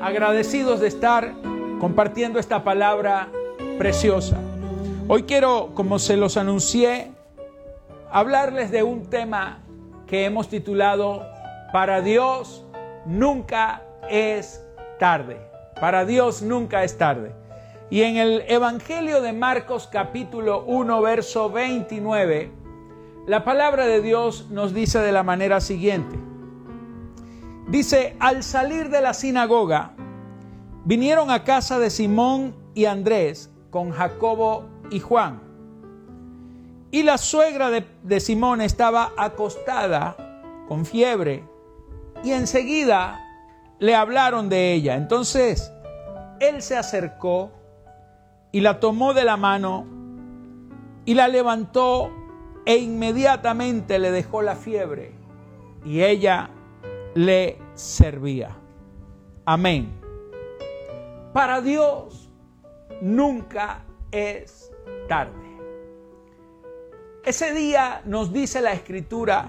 agradecidos 0.00 0.80
de 0.80 0.88
estar 0.88 1.34
compartiendo 1.80 2.38
esta 2.38 2.64
palabra 2.64 3.28
preciosa. 3.78 4.38
Hoy 5.08 5.22
quiero, 5.24 5.70
como 5.74 5.98
se 5.98 6.16
los 6.16 6.36
anuncié, 6.36 7.12
hablarles 8.10 8.70
de 8.70 8.82
un 8.82 9.06
tema 9.06 9.62
que 10.06 10.24
hemos 10.24 10.48
titulado 10.48 11.26
Para 11.72 12.00
Dios 12.00 12.64
nunca 13.04 13.82
es 14.10 14.64
tarde. 14.98 15.38
Para 15.80 16.04
Dios 16.04 16.42
nunca 16.42 16.84
es 16.84 16.98
tarde. 16.98 17.32
Y 17.90 18.02
en 18.02 18.16
el 18.16 18.44
Evangelio 18.48 19.20
de 19.20 19.32
Marcos 19.32 19.88
capítulo 19.90 20.64
1, 20.66 21.02
verso 21.02 21.50
29, 21.50 22.50
la 23.26 23.44
palabra 23.44 23.86
de 23.86 24.00
Dios 24.00 24.48
nos 24.50 24.74
dice 24.74 24.98
de 24.98 25.12
la 25.12 25.22
manera 25.22 25.60
siguiente. 25.60 26.25
Dice, 27.68 28.16
al 28.20 28.42
salir 28.44 28.90
de 28.90 29.00
la 29.00 29.12
sinagoga, 29.12 29.92
vinieron 30.84 31.30
a 31.30 31.42
casa 31.42 31.78
de 31.78 31.90
Simón 31.90 32.54
y 32.74 32.84
Andrés 32.84 33.50
con 33.70 33.90
Jacobo 33.90 34.64
y 34.90 35.00
Juan. 35.00 35.40
Y 36.92 37.02
la 37.02 37.18
suegra 37.18 37.70
de, 37.70 37.84
de, 38.04 38.20
Simón 38.20 38.60
estaba 38.60 39.10
acostada 39.18 40.16
con 40.68 40.86
fiebre 40.86 41.44
y 42.22 42.30
enseguida 42.30 43.20
le 43.80 43.96
hablaron 43.96 44.48
de 44.48 44.72
ella. 44.72 44.94
Entonces 44.94 45.72
él 46.38 46.62
se 46.62 46.76
acercó 46.76 47.50
y 48.52 48.60
la 48.60 48.78
tomó 48.78 49.12
de 49.12 49.24
la 49.24 49.36
mano 49.36 49.86
y 51.04 51.14
la 51.14 51.26
levantó 51.26 52.10
e 52.64 52.76
inmediatamente 52.76 53.98
le 53.98 54.10
dejó 54.10 54.42
la 54.42 54.56
fiebre 54.56 55.12
y 55.84 56.02
ella 56.02 56.50
le 57.16 57.58
servía. 57.74 58.54
Amén. 59.46 59.90
Para 61.32 61.62
Dios 61.62 62.30
nunca 63.00 63.84
es 64.10 64.70
tarde. 65.08 65.32
Ese 67.24 67.54
día 67.54 68.02
nos 68.04 68.34
dice 68.34 68.60
la 68.60 68.72
escritura 68.72 69.48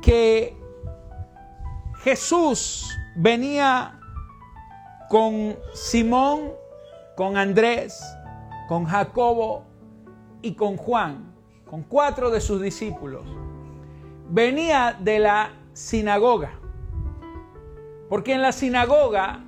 que 0.00 0.56
Jesús 1.98 2.96
venía 3.16 3.98
con 5.08 5.56
Simón, 5.74 6.52
con 7.16 7.36
Andrés, 7.36 8.00
con 8.68 8.84
Jacobo 8.84 9.64
y 10.42 10.54
con 10.54 10.76
Juan, 10.76 11.34
con 11.68 11.82
cuatro 11.82 12.30
de 12.30 12.40
sus 12.40 12.62
discípulos. 12.62 13.24
Venía 14.30 14.96
de 14.98 15.18
la 15.18 15.61
sinagoga. 15.72 16.52
Porque 18.08 18.34
en 18.34 18.42
la 18.42 18.52
sinagoga 18.52 19.40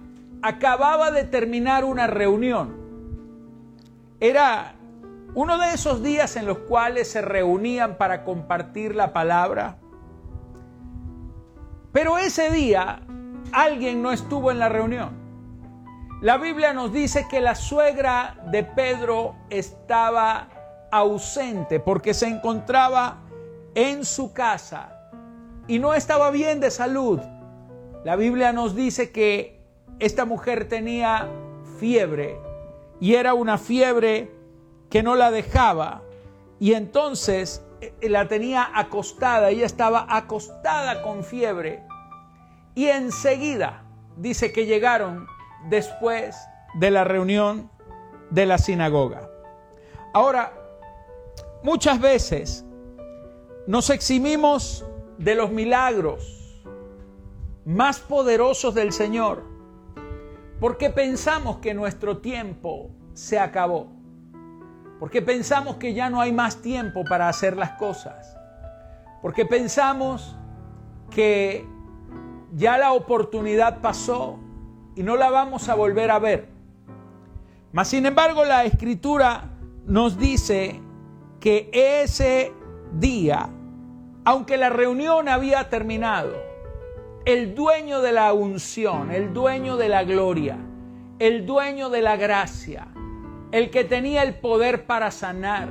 acababa 0.43 1.11
de 1.11 1.25
terminar 1.25 1.85
una 1.85 2.07
reunión. 2.07 2.77
Era 4.21 4.75
uno 5.35 5.59
de 5.59 5.75
esos 5.75 6.03
días 6.03 6.37
en 6.37 6.47
los 6.47 6.59
cuales 6.59 7.11
se 7.11 7.21
reunían 7.23 7.97
para 7.97 8.25
compartir 8.25 8.95
la 8.95 9.13
palabra. 9.13 9.79
Pero 11.93 12.19
ese 12.19 12.51
día 12.51 13.03
alguien 13.53 14.03
no 14.03 14.13
estuvo 14.13 14.51
en 14.51 14.59
la 14.59 14.69
reunión. 14.69 15.25
La 16.21 16.39
Biblia 16.39 16.73
nos 16.73 16.93
dice 16.93 17.27
que 17.29 17.41
la 17.41 17.55
suegra 17.55 18.37
de 18.47 18.65
Pedro 18.65 19.35
estaba 19.51 20.49
ausente 20.91 21.81
porque 21.81 22.15
se 22.15 22.29
encontraba 22.29 23.19
en 23.75 24.05
su 24.05 24.33
casa 24.33 24.94
y 25.67 25.79
no 25.79 25.95
estaba 25.95 26.31
bien 26.31 26.61
de 26.61 26.71
salud. 26.71 27.21
La 28.05 28.17
Biblia 28.17 28.53
nos 28.53 28.75
dice 28.75 29.11
que 29.11 29.61
esta 29.99 30.25
mujer 30.25 30.69
tenía 30.69 31.29
fiebre 31.79 32.39
y 33.01 33.15
era 33.15 33.35
una 33.35 33.59
fiebre 33.59 34.31
que 34.91 35.03
no 35.03 35.15
la 35.17 35.31
dejaba 35.31 36.03
y 36.59 36.75
entonces 36.75 37.65
eh, 37.81 38.09
la 38.09 38.29
tenía 38.29 38.71
acostada, 38.75 39.51
ella 39.51 39.67
estaba 39.67 40.07
acostada 40.09 41.03
con 41.03 41.25
fiebre 41.25 41.83
y 42.75 42.87
enseguida 42.87 43.85
dice 44.17 44.53
que 44.53 44.67
llegaron 44.67 45.27
después 45.69 46.37
de 46.79 46.91
la 46.91 47.05
reunión 47.05 47.71
de 48.31 48.47
la 48.47 48.59
sinagoga. 48.59 49.29
Ahora, 50.13 50.53
muchas 51.63 52.01
veces 52.01 52.65
nos 53.67 53.91
eximimos 53.91 54.85
de 55.19 55.35
los 55.35 55.51
milagros 55.51 56.65
más 57.65 58.01
poderosos 58.01 58.75
del 58.75 58.93
Señor, 58.93 59.45
porque 60.61 60.91
pensamos 60.91 61.59
que 61.59 61.75
nuestro 61.75 62.19
tiempo 62.19 62.91
se 63.15 63.39
acabó, 63.39 63.89
porque 64.99 65.23
pensamos 65.23 65.77
que 65.77 65.95
ya 65.95 66.11
no 66.11 66.21
hay 66.21 66.33
más 66.33 66.61
tiempo 66.63 67.05
para 67.05 67.29
hacer 67.29 67.57
las 67.57 67.73
cosas, 67.73 68.37
porque 69.23 69.47
pensamos 69.47 70.37
que 71.11 71.67
ya 72.53 72.79
la 72.79 72.93
oportunidad 72.93 73.81
pasó 73.81 74.39
y 74.95 75.03
no 75.03 75.17
la 75.17 75.31
vamos 75.31 75.69
a 75.69 75.75
volver 75.75 76.11
a 76.11 76.19
ver. 76.19 76.49
Mas 77.73 77.89
sin 77.89 78.07
embargo 78.07 78.45
la 78.45 78.65
escritura 78.65 79.51
nos 79.87 80.19
dice 80.19 80.81
que 81.41 81.71
ese 81.73 82.53
día 82.93 83.51
aunque 84.25 84.57
la 84.57 84.71
reunión 84.71 85.29
había 85.29 85.69
terminado, 85.69 86.33
el 87.27 87.55
dueño 87.55 88.01
de 88.01 88.13
la 88.13 88.33
unción, 88.33 89.11
el 89.11 89.33
dueño 89.33 89.77
de 89.77 89.89
la 89.89 90.05
gloria, 90.05 90.57
el 91.19 91.47
dueño 91.47 91.91
de 91.91 92.03
la 92.03 92.17
gracia, 92.17 92.89
el 93.53 93.71
que 93.71 93.85
tenía 93.85 94.23
el 94.23 94.35
poder 94.35 94.87
para 94.87 95.11
sanar, 95.11 95.69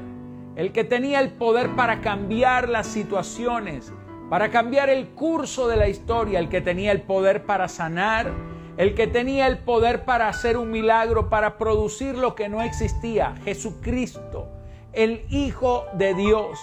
el 0.56 0.72
que 0.72 0.84
tenía 0.84 1.20
el 1.20 1.32
poder 1.32 1.76
para 1.76 2.02
cambiar 2.02 2.70
las 2.70 2.88
situaciones, 2.88 3.92
para 4.30 4.52
cambiar 4.52 4.90
el 4.90 5.10
curso 5.10 5.68
de 5.68 5.78
la 5.78 5.88
historia, 5.88 6.40
el 6.40 6.50
que 6.50 6.62
tenía 6.62 6.92
el 6.92 7.02
poder 7.02 7.46
para 7.46 7.68
sanar, 7.68 8.32
el 8.78 8.94
que 8.94 9.08
tenía 9.08 9.48
el 9.48 9.60
poder 9.60 10.06
para 10.06 10.28
hacer 10.28 10.58
un 10.58 10.72
milagro, 10.72 11.30
para 11.30 11.58
producir 11.58 12.18
lo 12.18 12.36
que 12.36 12.50
no 12.50 12.62
existía, 12.62 13.36
Jesucristo, 13.44 14.48
el 14.94 15.26
Hijo 15.30 15.86
de 15.94 16.14
Dios, 16.14 16.60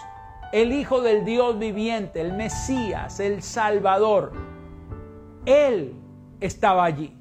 el 0.52 0.72
Hijo 0.72 1.00
del 1.00 1.24
Dios 1.24 1.58
viviente, 1.58 2.20
el 2.20 2.32
Mesías, 2.32 3.20
el 3.20 3.42
Salvador. 3.42 4.32
Él 5.46 5.94
estaba 6.40 6.84
allí. 6.84 7.16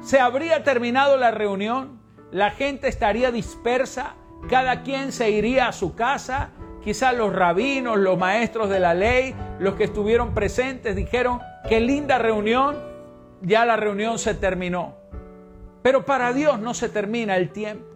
Se 0.00 0.18
habría 0.18 0.64
terminado 0.64 1.16
la 1.16 1.30
reunión, 1.30 2.00
la 2.32 2.50
gente 2.50 2.88
estaría 2.88 3.30
dispersa, 3.30 4.14
cada 4.48 4.82
quien 4.82 5.12
se 5.12 5.30
iría 5.30 5.68
a 5.68 5.72
su 5.72 5.94
casa, 5.94 6.50
quizás 6.82 7.14
los 7.14 7.34
rabinos, 7.34 7.98
los 7.98 8.18
maestros 8.18 8.70
de 8.70 8.80
la 8.80 8.94
ley, 8.94 9.34
los 9.58 9.74
que 9.74 9.84
estuvieron 9.84 10.34
presentes 10.34 10.96
dijeron, 10.96 11.40
qué 11.68 11.80
linda 11.80 12.18
reunión, 12.18 12.76
ya 13.42 13.64
la 13.64 13.76
reunión 13.76 14.18
se 14.18 14.34
terminó. 14.34 14.96
Pero 15.82 16.04
para 16.04 16.32
Dios 16.32 16.58
no 16.58 16.74
se 16.74 16.88
termina 16.88 17.36
el 17.36 17.50
tiempo. 17.50 17.86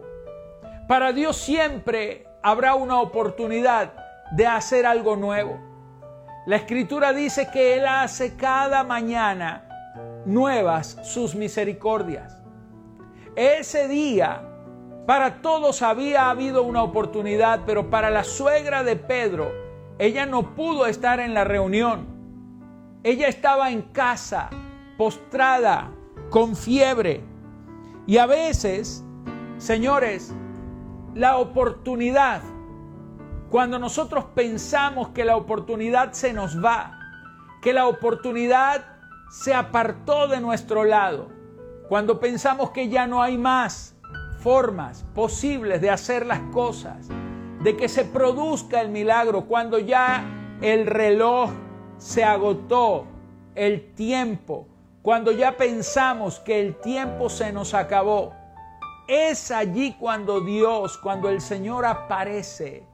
Para 0.87 1.11
Dios 1.11 1.37
siempre 1.37 2.27
habrá 2.43 2.75
una 2.75 2.99
oportunidad 2.99 4.04
de 4.31 4.47
hacer 4.47 4.85
algo 4.85 5.15
nuevo. 5.15 5.59
La 6.45 6.57
escritura 6.57 7.13
dice 7.13 7.49
que 7.51 7.75
Él 7.75 7.87
hace 7.87 8.35
cada 8.35 8.83
mañana 8.83 9.67
nuevas 10.25 10.97
sus 11.03 11.35
misericordias. 11.35 12.41
Ese 13.35 13.87
día 13.87 14.41
para 15.05 15.41
todos 15.41 15.83
había 15.83 16.29
habido 16.31 16.63
una 16.63 16.81
oportunidad, 16.81 17.61
pero 17.65 17.89
para 17.91 18.09
la 18.09 18.23
suegra 18.23 18.83
de 18.83 18.95
Pedro, 18.95 19.51
ella 19.99 20.25
no 20.25 20.55
pudo 20.55 20.87
estar 20.87 21.19
en 21.19 21.33
la 21.33 21.43
reunión. 21.43 22.07
Ella 23.03 23.27
estaba 23.27 23.69
en 23.69 23.83
casa, 23.83 24.49
postrada, 24.97 25.91
con 26.31 26.55
fiebre. 26.55 27.23
Y 28.07 28.17
a 28.17 28.25
veces, 28.25 29.03
señores, 29.57 30.33
la 31.13 31.37
oportunidad 31.37 32.41
cuando 33.55 33.79
nosotros 33.79 34.25
pensamos 34.35 35.11
que 35.13 35.23
la 35.23 35.37
oportunidad 35.37 36.11
se 36.11 36.33
nos 36.33 36.61
va, 36.61 36.99
que 37.61 37.71
la 37.71 37.87
oportunidad 37.87 38.83
se 39.31 39.53
apartó 39.53 40.27
de 40.27 40.41
nuestro 40.41 40.83
lado, 40.83 41.29
cuando 41.87 42.19
pensamos 42.19 42.71
que 42.71 42.89
ya 42.89 43.07
no 43.07 43.23
hay 43.23 43.37
más 43.37 43.95
formas 44.39 45.05
posibles 45.15 45.79
de 45.79 45.89
hacer 45.89 46.25
las 46.25 46.41
cosas, 46.51 47.07
de 47.63 47.77
que 47.77 47.87
se 47.87 48.03
produzca 48.03 48.81
el 48.81 48.89
milagro, 48.89 49.45
cuando 49.45 49.79
ya 49.79 50.57
el 50.59 50.85
reloj 50.85 51.49
se 51.97 52.25
agotó, 52.25 53.05
el 53.55 53.93
tiempo, 53.93 54.67
cuando 55.01 55.31
ya 55.31 55.55
pensamos 55.55 56.41
que 56.41 56.59
el 56.59 56.75
tiempo 56.75 57.29
se 57.29 57.53
nos 57.53 57.73
acabó, 57.73 58.33
es 59.07 59.49
allí 59.49 59.95
cuando 59.97 60.41
Dios, 60.41 60.97
cuando 60.97 61.29
el 61.29 61.39
Señor 61.39 61.85
aparece 61.85 62.85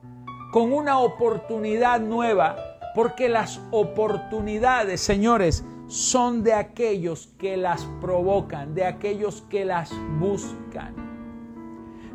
con 0.51 0.74
una 0.74 1.00
oportunidad 1.00 2.01
nueva, 2.01 2.57
porque 2.94 3.30
las 3.30 3.62
oportunidades, 3.71 5.00
señores, 5.00 5.63
son 5.88 6.44
de 6.44 6.53
aquellos 6.53 7.27
que 7.39 7.56
las 7.56 7.86
provocan, 8.01 8.75
de 8.75 8.86
aquellos 8.86 9.44
que 9.44 9.63
las 9.63 9.92
buscan. 10.19 10.94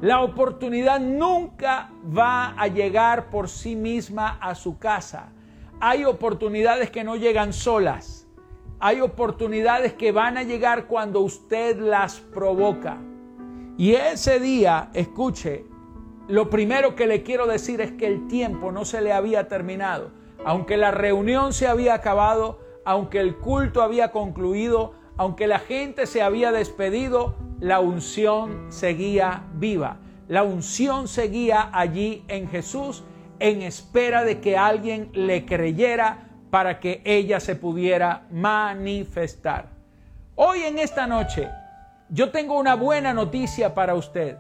La 0.03 0.21
oportunidad 0.21 1.01
nunca 1.01 1.91
va 2.17 2.55
a 2.59 2.69
llegar 2.69 3.31
por 3.31 3.49
sí 3.49 3.75
misma 3.75 4.39
a 4.41 4.55
su 4.55 4.79
casa. 4.79 5.33
Hay 5.81 6.05
oportunidades 6.05 6.91
que 6.91 7.05
no 7.05 7.17
llegan 7.17 7.55
solas. 7.55 8.27
Hay 8.79 9.01
oportunidades 9.01 9.95
que 9.95 10.13
van 10.13 10.37
a 10.37 10.43
llegar 10.43 10.87
cuando 10.87 11.21
usted 11.21 11.79
las 11.81 12.21
provoca. 12.21 12.99
Y 13.79 13.93
ese 13.93 14.39
día, 14.39 14.91
escuche, 14.93 15.65
lo 16.29 16.51
primero 16.51 16.97
que 16.97 17.07
le 17.07 17.23
quiero 17.23 17.47
decir 17.47 17.81
es 17.81 17.93
que 17.93 18.07
el 18.07 18.27
tiempo 18.27 18.73
no 18.73 18.85
se 18.85 19.01
le 19.01 19.13
había 19.13 19.47
terminado. 19.49 20.11
Aunque 20.45 20.77
la 20.77 20.91
reunión 20.91 21.53
se 21.53 21.69
había 21.69 21.95
acabado, 21.95 22.61
aunque 22.85 23.21
el 23.21 23.37
culto 23.37 23.83
había 23.83 24.11
concluido, 24.11 24.95
aunque 25.17 25.47
la 25.47 25.61
gente 25.61 26.07
se 26.07 26.23
había 26.23 26.53
despedido, 26.53 27.37
la 27.61 27.81
unción 27.81 28.67
seguía 28.71 29.45
viva. 29.55 29.99
La 30.29 30.43
unción 30.43 31.07
seguía 31.07 31.71
allí 31.73 32.25
en 32.29 32.49
Jesús 32.49 33.05
en 33.39 33.63
espera 33.63 34.25
de 34.25 34.41
que 34.41 34.57
alguien 34.57 35.11
le 35.13 35.47
creyera 35.47 36.29
para 36.51 36.81
que 36.81 37.03
ella 37.05 37.39
se 37.39 37.55
pudiera 37.55 38.27
manifestar. 38.31 39.69
Hoy 40.35 40.63
en 40.63 40.79
esta 40.79 41.07
noche 41.07 41.49
yo 42.09 42.31
tengo 42.31 42.59
una 42.59 42.75
buena 42.75 43.15
noticia 43.15 43.75
para 43.75 43.95
usted. 43.95 44.37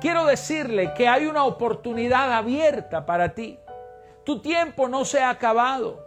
Quiero 0.00 0.24
decirle 0.24 0.94
que 0.96 1.08
hay 1.08 1.26
una 1.26 1.44
oportunidad 1.44 2.32
abierta 2.32 3.04
para 3.04 3.34
ti. 3.34 3.58
Tu 4.24 4.40
tiempo 4.40 4.88
no 4.88 5.04
se 5.04 5.20
ha 5.20 5.28
acabado. 5.28 6.04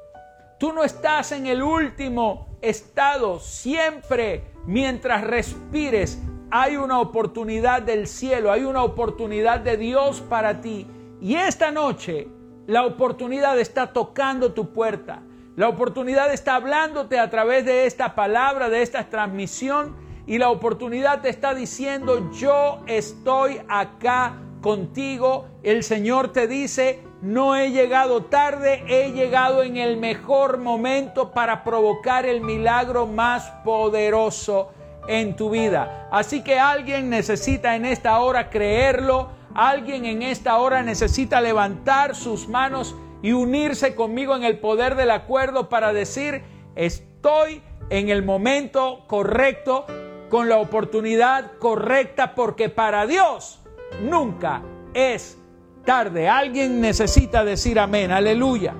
Tú 0.57 0.73
no 0.73 0.83
estás 0.83 1.31
en 1.31 1.45
el 1.45 1.61
último 1.61 2.47
estado. 2.61 3.39
Siempre 3.39 4.45
mientras 4.65 5.23
respires 5.23 6.19
hay 6.49 6.77
una 6.77 6.99
oportunidad 6.99 7.81
del 7.81 8.07
cielo, 8.07 8.51
hay 8.51 8.63
una 8.63 8.83
oportunidad 8.83 9.59
de 9.59 9.77
Dios 9.77 10.21
para 10.21 10.61
ti. 10.61 10.87
Y 11.21 11.35
esta 11.35 11.71
noche 11.71 12.27
la 12.65 12.85
oportunidad 12.85 13.59
está 13.59 13.93
tocando 13.93 14.53
tu 14.53 14.73
puerta. 14.73 15.21
La 15.55 15.69
oportunidad 15.69 16.33
está 16.33 16.55
hablándote 16.55 17.19
a 17.19 17.29
través 17.29 17.65
de 17.65 17.85
esta 17.85 18.15
palabra, 18.15 18.69
de 18.69 18.81
esta 18.81 19.07
transmisión. 19.09 19.95
Y 20.25 20.37
la 20.37 20.49
oportunidad 20.49 21.21
te 21.21 21.29
está 21.29 21.53
diciendo, 21.53 22.31
yo 22.31 22.81
estoy 22.87 23.61
acá 23.67 24.37
contigo. 24.61 25.45
El 25.63 25.83
Señor 25.83 26.31
te 26.31 26.47
dice, 26.47 27.01
no 27.21 27.55
he 27.55 27.71
llegado 27.71 28.25
tarde, 28.25 28.83
he 28.87 29.11
llegado 29.11 29.63
en 29.63 29.77
el 29.77 29.97
mejor 29.97 30.57
momento 30.57 31.31
para 31.31 31.63
provocar 31.63 32.25
el 32.25 32.41
milagro 32.41 33.05
más 33.05 33.49
poderoso 33.63 34.71
en 35.07 35.35
tu 35.35 35.49
vida. 35.49 36.07
Así 36.11 36.43
que 36.43 36.59
alguien 36.59 37.09
necesita 37.09 37.75
en 37.75 37.85
esta 37.85 38.19
hora 38.19 38.49
creerlo, 38.49 39.29
alguien 39.53 40.05
en 40.05 40.21
esta 40.21 40.57
hora 40.57 40.83
necesita 40.83 41.41
levantar 41.41 42.15
sus 42.15 42.47
manos 42.47 42.95
y 43.21 43.33
unirse 43.33 43.95
conmigo 43.95 44.35
en 44.35 44.43
el 44.43 44.59
poder 44.59 44.95
del 44.95 45.11
acuerdo 45.11 45.69
para 45.69 45.93
decir, 45.93 46.43
estoy 46.75 47.61
en 47.89 48.09
el 48.09 48.23
momento 48.23 49.05
correcto, 49.07 49.85
con 50.33 50.49
la 50.49 50.57
oportunidad 50.57 51.59
correcta, 51.59 52.33
porque 52.33 52.67
para 52.67 53.05
Dios 53.05 53.59
nunca 54.01 54.63
es 54.95 55.37
tarde. 55.85 56.27
Alguien 56.27 56.81
necesita 56.81 57.45
decir 57.45 57.77
amén, 57.77 58.11
aleluya. 58.11 58.73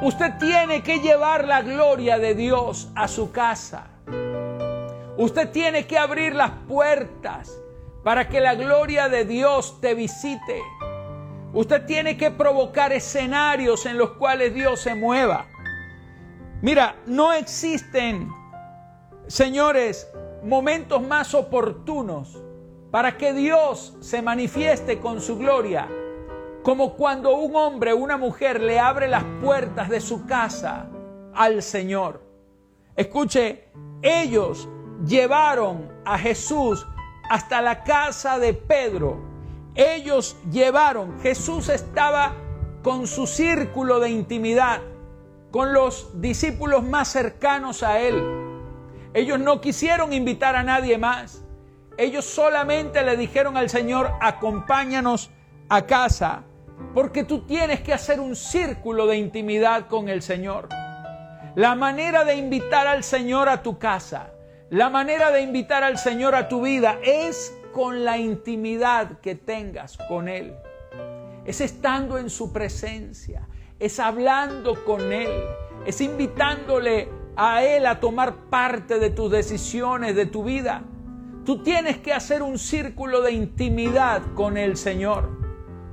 Usted 0.00 0.38
tiene 0.40 0.82
que 0.82 1.00
llevar 1.00 1.46
la 1.46 1.60
gloria 1.60 2.18
de 2.18 2.34
Dios 2.34 2.88
a 2.94 3.06
su 3.06 3.32
casa. 3.32 3.88
Usted 5.18 5.50
tiene 5.50 5.86
que 5.86 5.98
abrir 5.98 6.34
las 6.34 6.52
puertas 6.66 7.54
para 8.02 8.30
que 8.30 8.40
la 8.40 8.54
gloria 8.54 9.10
de 9.10 9.26
Dios 9.26 9.78
te 9.82 9.92
visite. 9.92 10.62
Usted 11.52 11.84
tiene 11.84 12.16
que 12.16 12.30
provocar 12.30 12.94
escenarios 12.94 13.84
en 13.84 13.98
los 13.98 14.12
cuales 14.12 14.54
Dios 14.54 14.80
se 14.80 14.94
mueva. 14.94 15.48
Mira, 16.62 16.96
no 17.04 17.34
existen, 17.34 18.30
señores, 19.26 20.08
momentos 20.46 21.02
más 21.02 21.34
oportunos 21.34 22.42
para 22.90 23.18
que 23.18 23.32
Dios 23.32 23.96
se 24.00 24.22
manifieste 24.22 25.00
con 25.00 25.20
su 25.20 25.36
gloria, 25.36 25.88
como 26.62 26.94
cuando 26.94 27.36
un 27.36 27.54
hombre 27.56 27.92
o 27.92 27.96
una 27.96 28.16
mujer 28.16 28.60
le 28.60 28.78
abre 28.78 29.08
las 29.08 29.24
puertas 29.42 29.88
de 29.88 30.00
su 30.00 30.24
casa 30.26 30.88
al 31.34 31.62
Señor. 31.62 32.22
Escuche, 32.94 33.68
ellos 34.02 34.68
llevaron 35.06 35.90
a 36.04 36.18
Jesús 36.18 36.86
hasta 37.28 37.60
la 37.60 37.82
casa 37.84 38.38
de 38.38 38.54
Pedro. 38.54 39.20
Ellos 39.74 40.36
llevaron, 40.50 41.20
Jesús 41.20 41.68
estaba 41.68 42.34
con 42.82 43.06
su 43.06 43.26
círculo 43.26 44.00
de 44.00 44.10
intimidad, 44.10 44.80
con 45.50 45.72
los 45.72 46.20
discípulos 46.20 46.82
más 46.82 47.08
cercanos 47.08 47.82
a 47.82 47.98
él. 48.00 48.45
Ellos 49.16 49.40
no 49.40 49.62
quisieron 49.62 50.12
invitar 50.12 50.56
a 50.56 50.62
nadie 50.62 50.98
más. 50.98 51.42
Ellos 51.96 52.26
solamente 52.26 53.02
le 53.02 53.16
dijeron 53.16 53.56
al 53.56 53.70
Señor, 53.70 54.12
acompáñanos 54.20 55.30
a 55.70 55.86
casa, 55.86 56.42
porque 56.92 57.24
tú 57.24 57.46
tienes 57.46 57.80
que 57.80 57.94
hacer 57.94 58.20
un 58.20 58.36
círculo 58.36 59.06
de 59.06 59.16
intimidad 59.16 59.86
con 59.86 60.10
el 60.10 60.20
Señor. 60.20 60.68
La 61.54 61.74
manera 61.74 62.26
de 62.26 62.36
invitar 62.36 62.86
al 62.86 63.02
Señor 63.04 63.48
a 63.48 63.62
tu 63.62 63.78
casa, 63.78 64.34
la 64.68 64.90
manera 64.90 65.30
de 65.30 65.40
invitar 65.40 65.82
al 65.82 65.96
Señor 65.96 66.34
a 66.34 66.48
tu 66.48 66.60
vida 66.60 66.98
es 67.02 67.56
con 67.72 68.04
la 68.04 68.18
intimidad 68.18 69.20
que 69.22 69.34
tengas 69.34 69.96
con 69.96 70.28
Él. 70.28 70.54
Es 71.46 71.62
estando 71.62 72.18
en 72.18 72.28
su 72.28 72.52
presencia, 72.52 73.48
es 73.78 73.98
hablando 73.98 74.84
con 74.84 75.10
Él, 75.10 75.32
es 75.86 76.02
invitándole 76.02 77.08
a 77.36 77.62
Él 77.62 77.86
a 77.86 78.00
tomar 78.00 78.34
parte 78.50 78.98
de 78.98 79.10
tus 79.10 79.30
decisiones, 79.30 80.16
de 80.16 80.26
tu 80.26 80.42
vida. 80.42 80.82
Tú 81.44 81.62
tienes 81.62 81.98
que 81.98 82.12
hacer 82.12 82.42
un 82.42 82.58
círculo 82.58 83.20
de 83.20 83.32
intimidad 83.32 84.22
con 84.34 84.56
el 84.56 84.76
Señor. 84.76 85.30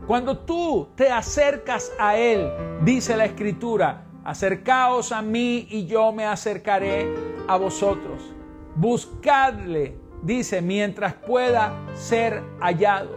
Cuando 0.07 0.39
tú 0.39 0.89
te 0.95 1.11
acercas 1.11 1.91
a 1.99 2.17
Él, 2.17 2.49
dice 2.83 3.15
la 3.15 3.25
Escritura, 3.25 4.05
acercaos 4.23 5.11
a 5.11 5.21
mí 5.21 5.67
y 5.69 5.85
yo 5.85 6.11
me 6.11 6.25
acercaré 6.25 7.13
a 7.47 7.57
vosotros. 7.57 8.33
Buscadle, 8.75 9.97
dice, 10.23 10.61
mientras 10.61 11.13
pueda 11.13 11.73
ser 11.93 12.41
hallado. 12.59 13.15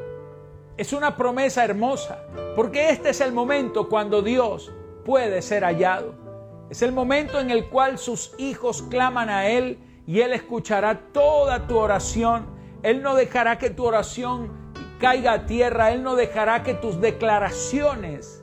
Es 0.77 0.93
una 0.93 1.17
promesa 1.17 1.65
hermosa, 1.65 2.19
porque 2.55 2.91
este 2.91 3.11
es 3.11 3.21
el 3.21 3.33
momento 3.33 3.89
cuando 3.89 4.21
Dios 4.21 4.73
puede 5.05 5.41
ser 5.41 5.65
hallado. 5.65 6.26
Es 6.71 6.83
el 6.83 6.93
momento 6.93 7.39
en 7.39 7.51
el 7.51 7.69
cual 7.69 7.99
sus 7.99 8.35
hijos 8.39 8.83
claman 8.83 9.29
a 9.29 9.49
Él 9.49 9.79
y 10.07 10.21
Él 10.21 10.33
escuchará 10.33 11.13
toda 11.13 11.67
tu 11.67 11.77
oración. 11.77 12.47
Él 12.83 13.03
no 13.03 13.15
dejará 13.15 13.59
que 13.59 13.71
tu 13.71 13.85
oración 13.85 14.51
caiga 14.99 15.33
a 15.33 15.47
tierra. 15.47 15.93
Él 15.93 16.03
no 16.03 16.17
dejará 16.17 16.63
que 16.65 16.75
tus 16.75 17.01
declaraciones 17.01 18.43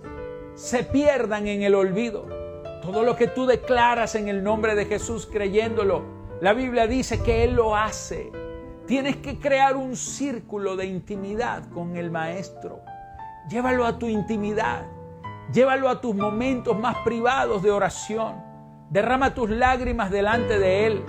se 0.56 0.84
pierdan 0.84 1.48
en 1.48 1.64
el 1.64 1.76
olvido. 1.76 2.28
Todo 2.82 3.04
lo 3.04 3.16
que 3.16 3.28
tú 3.28 3.46
declaras 3.46 4.16
en 4.16 4.28
el 4.28 4.44
nombre 4.44 4.76
de 4.76 4.86
Jesús 4.86 5.28
creyéndolo, 5.32 6.04
la 6.42 6.54
Biblia 6.54 6.88
dice 6.88 7.22
que 7.24 7.44
Él 7.44 7.56
lo 7.56 7.76
hace. 7.76 8.32
Tienes 8.86 9.18
que 9.18 9.40
crear 9.40 9.78
un 9.78 9.96
círculo 9.96 10.76
de 10.76 10.86
intimidad 10.86 11.70
con 11.72 11.96
el 11.96 12.12
Maestro. 12.12 12.82
Llévalo 13.50 13.86
a 13.86 13.98
tu 13.98 14.08
intimidad. 14.08 14.86
Llévalo 15.52 15.90
a 15.90 16.02
tus 16.02 16.16
momentos 16.16 16.80
más 16.80 16.98
privados 17.04 17.62
de 17.62 17.72
oración. 17.72 18.36
Derrama 18.90 19.34
tus 19.34 19.50
lágrimas 19.50 20.12
delante 20.12 20.58
de 20.60 20.86
Él. 20.86 21.04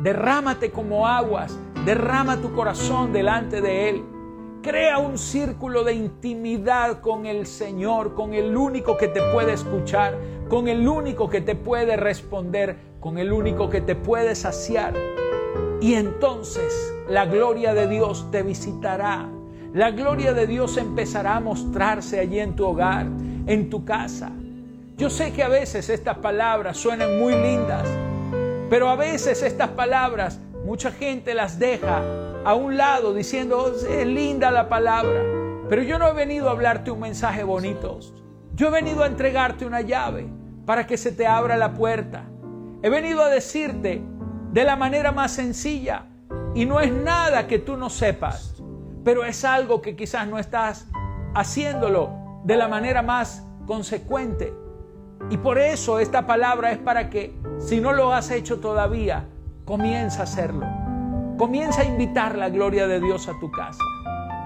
Derrámate 0.00 0.70
como 0.70 1.06
aguas, 1.06 1.58
derrama 1.84 2.40
tu 2.40 2.52
corazón 2.52 3.12
delante 3.12 3.60
de 3.60 3.88
Él. 3.88 4.04
Crea 4.62 4.98
un 4.98 5.18
círculo 5.18 5.84
de 5.84 5.94
intimidad 5.94 7.00
con 7.00 7.26
el 7.26 7.46
Señor, 7.46 8.14
con 8.14 8.34
el 8.34 8.56
único 8.56 8.96
que 8.96 9.08
te 9.08 9.20
puede 9.32 9.52
escuchar, 9.52 10.18
con 10.48 10.68
el 10.68 10.88
único 10.88 11.28
que 11.28 11.40
te 11.42 11.54
puede 11.54 11.96
responder, 11.96 12.78
con 12.98 13.18
el 13.18 13.32
único 13.32 13.68
que 13.68 13.82
te 13.82 13.94
puede 13.94 14.34
saciar. 14.34 14.94
Y 15.80 15.94
entonces 15.94 16.94
la 17.08 17.26
gloria 17.26 17.74
de 17.74 17.86
Dios 17.86 18.30
te 18.30 18.42
visitará. 18.42 19.28
La 19.74 19.90
gloria 19.90 20.32
de 20.32 20.46
Dios 20.46 20.76
empezará 20.78 21.36
a 21.36 21.40
mostrarse 21.40 22.20
allí 22.20 22.40
en 22.40 22.56
tu 22.56 22.64
hogar, 22.64 23.06
en 23.46 23.70
tu 23.70 23.84
casa. 23.84 24.30
Yo 24.96 25.10
sé 25.10 25.32
que 25.32 25.42
a 25.42 25.48
veces 25.48 25.88
estas 25.88 26.18
palabras 26.18 26.76
suenan 26.76 27.18
muy 27.18 27.34
lindas, 27.34 27.88
pero 28.70 28.88
a 28.88 28.96
veces 28.96 29.42
estas 29.42 29.70
palabras 29.70 30.40
mucha 30.64 30.90
gente 30.92 31.34
las 31.34 31.58
deja 31.58 32.02
a 32.44 32.54
un 32.54 32.76
lado 32.76 33.12
diciendo, 33.12 33.58
oh, 33.58 33.86
es 33.88 34.06
linda 34.06 34.50
la 34.50 34.68
palabra, 34.68 35.22
pero 35.68 35.82
yo 35.82 35.98
no 35.98 36.08
he 36.08 36.12
venido 36.12 36.48
a 36.48 36.52
hablarte 36.52 36.90
un 36.90 37.00
mensaje 37.00 37.42
bonito. 37.42 37.98
Yo 38.54 38.68
he 38.68 38.70
venido 38.70 39.02
a 39.02 39.08
entregarte 39.08 39.66
una 39.66 39.80
llave 39.80 40.28
para 40.64 40.86
que 40.86 40.96
se 40.96 41.10
te 41.10 41.26
abra 41.26 41.56
la 41.56 41.74
puerta. 41.74 42.24
He 42.82 42.88
venido 42.88 43.22
a 43.22 43.28
decirte 43.28 44.02
de 44.52 44.64
la 44.64 44.76
manera 44.76 45.10
más 45.10 45.32
sencilla 45.32 46.06
y 46.54 46.66
no 46.66 46.80
es 46.80 46.92
nada 46.92 47.48
que 47.48 47.58
tú 47.58 47.76
no 47.76 47.90
sepas, 47.90 48.62
pero 49.04 49.24
es 49.24 49.44
algo 49.44 49.82
que 49.82 49.96
quizás 49.96 50.28
no 50.28 50.38
estás 50.38 50.86
haciéndolo 51.34 52.23
de 52.44 52.56
la 52.56 52.68
manera 52.68 53.02
más 53.02 53.44
consecuente. 53.66 54.54
Y 55.30 55.38
por 55.38 55.58
eso 55.58 55.98
esta 55.98 56.26
palabra 56.26 56.70
es 56.70 56.78
para 56.78 57.08
que, 57.10 57.34
si 57.58 57.80
no 57.80 57.92
lo 57.92 58.12
has 58.12 58.30
hecho 58.30 58.60
todavía, 58.60 59.26
comienza 59.64 60.20
a 60.20 60.24
hacerlo. 60.24 60.66
Comienza 61.38 61.82
a 61.82 61.84
invitar 61.84 62.36
la 62.36 62.50
gloria 62.50 62.86
de 62.86 63.00
Dios 63.00 63.28
a 63.28 63.38
tu 63.40 63.50
casa. 63.50 63.82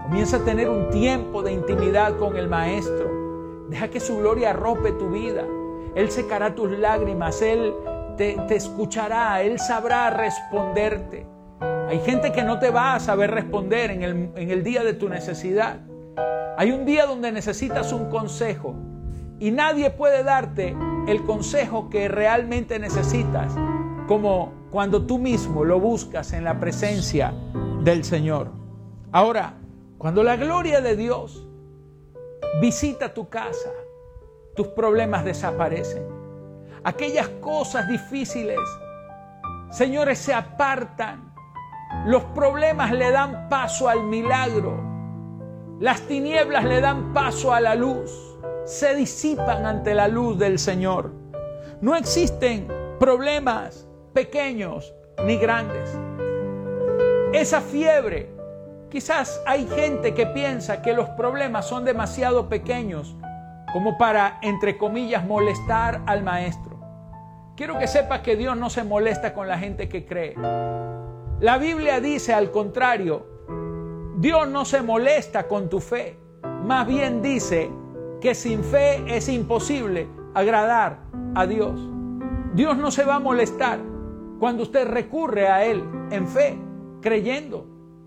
Comienza 0.05 0.39
a 0.39 0.45
tener 0.45 0.71
un 0.71 0.89
tiempo 0.91 1.43
de 1.43 1.53
intimidad 1.53 2.17
con 2.17 2.37
el 2.37 2.49
Maestro. 2.49 3.67
Deja 3.69 3.89
que 3.89 4.01
su 4.01 4.17
gloria 4.19 4.51
arrope 4.51 4.93
tu 4.93 5.11
vida. 5.11 5.45
Él 5.95 6.11
secará 6.11 6.55
tus 6.55 6.71
lágrimas, 6.71 7.43
Él 7.43 7.75
te, 8.17 8.37
escuchará, 8.55 9.43
Él 9.43 9.59
sabrá 9.59 10.11
responderte. 10.11 11.27
Hay 11.89 11.99
gente 12.01 12.33
que 12.33 12.45
no 12.45 12.59
te 12.59 12.71
va 12.71 12.95
a 12.95 13.01
saber 13.01 13.33
responder 13.33 13.91
en 13.91 14.03
el, 14.03 14.31
en 14.37 14.51
el 14.51 14.63
día 14.63 14.85
de 14.85 14.95
tu 14.95 15.09
necesidad. 15.09 15.81
Hay 16.57 16.73
un 16.73 16.85
día 16.85 17.07
donde 17.07 17.33
necesitas 17.33 17.93
un 17.93 18.11
consejo 18.11 18.75
y 19.39 19.51
nadie 19.51 19.91
puede 19.91 20.25
darte 20.25 20.77
el 21.07 21.25
consejo 21.25 21.89
que 21.89 22.09
realmente 22.09 22.79
necesitas 22.79 23.55
como 24.09 24.53
cuando 24.71 25.07
tú 25.07 25.19
mismo 25.19 25.65
lo 25.65 25.79
buscas 25.79 26.33
en 26.33 26.45
la 26.45 26.59
presencia 26.59 27.33
del 27.83 28.05
Señor. 28.05 28.51
Ahora, 29.13 29.55
cuando 29.99 30.23
la 30.23 30.37
gloria 30.37 30.81
de 30.81 30.97
Dios 30.97 31.47
visita 32.61 33.15
tu 33.15 33.29
casa, 33.29 33.71
tus 34.57 34.69
problemas 34.69 35.25
desaparecen. 35.25 36.03
Aquellas 36.85 37.29
cosas 37.41 37.89
difíciles, 37.89 38.59
señores, 39.71 40.19
se 40.19 40.35
apartan. 40.35 41.33
Los 42.07 42.25
problemas 42.25 42.93
le 42.93 43.11
dan 43.11 43.49
paso 43.49 43.89
al 43.89 44.05
milagro. 44.05 44.88
Las 45.81 46.01
tinieblas 46.03 46.65
le 46.65 46.81
dan 46.81 47.13
paso 47.13 47.55
a 47.55 47.61
la 47.61 47.77
luz. 47.77 48.11
Se 48.65 48.97
disipan 48.97 49.65
ante 49.65 49.95
la 49.95 50.09
luz 50.09 50.37
del 50.37 50.59
Señor. 50.59 51.13
No 51.81 51.95
existen 51.95 52.67
problemas 52.99 53.87
pequeños 54.13 54.93
ni 55.25 55.37
grandes. 55.37 55.97
Esa 57.33 57.61
fiebre, 57.61 58.29
quizás 58.91 59.41
hay 59.47 59.69
gente 59.69 60.15
que 60.15 60.27
piensa 60.27 60.83
que 60.83 60.95
los 60.95 61.09
problemas 61.11 61.69
son 61.69 61.85
demasiado 61.85 62.49
pequeños 62.49 63.15
como 63.73 63.97
para, 63.99 64.41
entre 64.43 64.79
comillas, 64.79 65.25
molestar 65.25 66.03
al 66.07 66.25
maestro. 66.25 66.77
Quiero 67.55 67.79
que 67.79 67.87
sepas 67.87 68.21
que 68.21 68.35
Dios 68.35 68.57
no 68.57 68.69
se 68.69 68.83
molesta 68.83 69.33
con 69.33 69.47
la 69.47 69.59
gente 69.59 69.89
que 69.89 70.05
cree. 70.05 70.35
La 71.39 71.57
Biblia 71.59 72.01
dice 72.01 72.35
al 72.35 72.51
contrario, 72.51 73.38
Dios 74.21 74.49
no 74.49 74.65
se 74.65 74.83
molesta 74.83 75.47
con 75.47 75.69
tu 75.69 75.79
fe. 75.79 76.19
Más 76.65 76.89
bien 76.89 77.23
dice 77.23 77.71
que 78.21 78.35
sin 78.35 78.65
fe 78.65 79.05
es 79.07 79.29
imposible 79.29 80.09
agradar 80.35 80.99
a 81.37 81.47
Dios. 81.47 81.79
Dios 82.53 82.77
no 82.77 82.91
se 82.91 83.05
va 83.05 83.15
a 83.15 83.21
molestar 83.21 83.79
cuando 84.41 84.65
usted 84.65 84.89
recurre 84.89 85.47
a 85.47 85.65
Él 85.65 85.85
en 86.11 86.27
fe, 86.27 86.59
creyendo, 87.01 87.65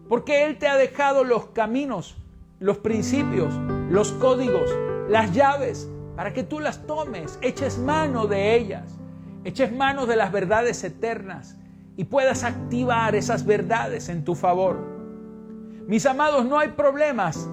porque 0.10 0.44
Él 0.44 0.58
te 0.58 0.68
ha 0.68 0.76
dejado 0.76 1.24
los 1.24 1.46
caminos, 1.46 2.18
los 2.60 2.78
principios, 2.80 3.54
los 3.90 4.12
códigos, 4.12 4.70
las 5.08 5.32
llaves, 5.32 5.90
para 6.18 6.34
que 6.34 6.44
tú 6.44 6.60
las 6.60 6.86
tomes, 6.86 7.40
eches 7.42 7.78
mano 7.78 8.28
de 8.28 8.58
ellas, 8.58 8.98
eches 9.46 9.72
mano 9.72 10.06
de 10.06 10.18
las 10.18 10.34
verdades 10.34 10.84
eternas 10.84 11.56
y 11.96 12.04
puedas 12.04 12.44
activar 12.44 13.16
esas 13.16 13.46
verdades 13.46 14.10
en 14.10 14.26
tu 14.26 14.36
favor. 14.36 14.91
Mis 15.92 16.06
amados, 16.06 16.46
no 16.46 16.58
hay 16.58 16.70
problemas 16.70 17.50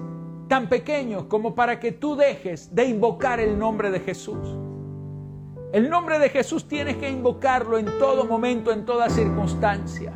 tan 0.47 0.69
pequeños 0.69 1.25
como 1.25 1.55
para 1.55 1.77
que 1.77 1.91
tú 1.91 2.15
dejes 2.15 2.73
de 2.73 2.85
invocar 2.85 3.41
el 3.41 3.59
nombre 3.59 3.91
de 3.91 3.99
Jesús. 3.99 4.37
El 5.73 5.89
nombre 5.89 6.19
de 6.19 6.29
Jesús 6.29 6.65
tienes 6.65 6.95
que 6.95 7.09
invocarlo 7.09 7.77
en 7.77 7.87
todo 7.99 8.23
momento, 8.23 8.71
en 8.71 8.85
toda 8.85 9.09
circunstancia. 9.09 10.13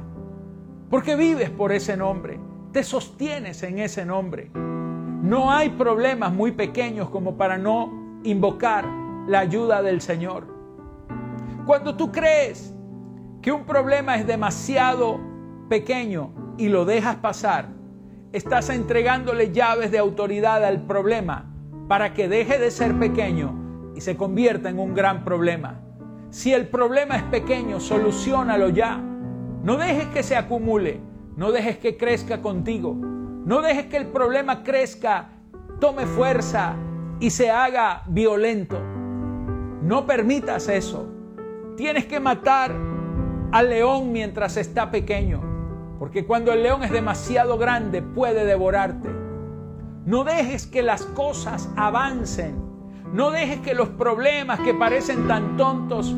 Porque 0.89 1.17
vives 1.17 1.49
por 1.49 1.73
ese 1.73 1.97
nombre, 1.97 2.39
te 2.71 2.85
sostienes 2.85 3.61
en 3.61 3.79
ese 3.79 4.05
nombre. 4.05 4.49
No 4.53 5.51
hay 5.51 5.71
problemas 5.71 6.31
muy 6.31 6.53
pequeños 6.53 7.09
como 7.09 7.35
para 7.35 7.57
no 7.57 8.21
invocar 8.23 8.85
la 9.27 9.39
ayuda 9.39 9.81
del 9.81 9.99
Señor. 9.99 10.47
Cuando 11.65 11.97
tú 11.97 12.09
crees 12.09 12.73
que 13.41 13.51
un 13.51 13.65
problema 13.65 14.15
es 14.15 14.25
demasiado 14.25 15.19
pequeño 15.67 16.31
y 16.57 16.69
lo 16.69 16.85
dejas 16.85 17.17
pasar, 17.17 17.82
estás 18.33 18.69
entregándole 18.69 19.51
llaves 19.51 19.91
de 19.91 19.99
autoridad 19.99 20.65
al 20.65 20.81
problema 20.81 21.45
para 21.87 22.15
que 22.15 22.27
deje 22.27 22.57
de 22.57 22.71
ser 22.71 22.97
pequeño 22.97 23.93
y 23.95 24.01
se 24.01 24.17
convierta 24.17 24.69
en 24.69 24.79
un 24.79 24.95
gran 24.95 25.23
problema. 25.23 25.79
Si 26.31 26.51
el 26.51 26.67
problema 26.67 27.15
es 27.15 27.23
pequeño, 27.23 27.79
solucionalo 27.79 28.69
ya. 28.69 28.97
No 28.97 29.77
dejes 29.77 30.07
que 30.07 30.23
se 30.23 30.35
acumule, 30.35 30.99
no 31.37 31.51
dejes 31.51 31.77
que 31.77 31.95
crezca 31.95 32.41
contigo, 32.41 32.95
no 32.95 33.61
dejes 33.61 33.85
que 33.85 33.97
el 33.97 34.07
problema 34.07 34.63
crezca, 34.63 35.29
tome 35.79 36.07
fuerza 36.07 36.75
y 37.19 37.29
se 37.29 37.51
haga 37.51 38.01
violento. 38.07 38.81
No 39.83 40.07
permitas 40.07 40.69
eso. 40.69 41.07
Tienes 41.77 42.05
que 42.05 42.19
matar 42.19 42.73
al 43.51 43.69
león 43.69 44.11
mientras 44.11 44.57
está 44.57 44.89
pequeño, 44.89 45.52
porque 46.03 46.25
cuando 46.25 46.51
el 46.51 46.63
león 46.63 46.83
es 46.83 46.91
demasiado 46.91 47.57
grande 47.57 48.01
puede 48.01 48.43
devorarte. 48.43 49.07
No 50.05 50.25
dejes 50.25 50.67
que 50.67 50.83
las 50.83 51.05
cosas 51.05 51.69
avancen 51.77 52.73
no 53.13 53.31
dejes 53.31 53.59
que 53.59 53.73
los 53.73 53.87
problemas 53.89 54.59
que 54.59 54.73
parecen 54.73 55.27
tan 55.27 55.55
tontos 55.55 56.13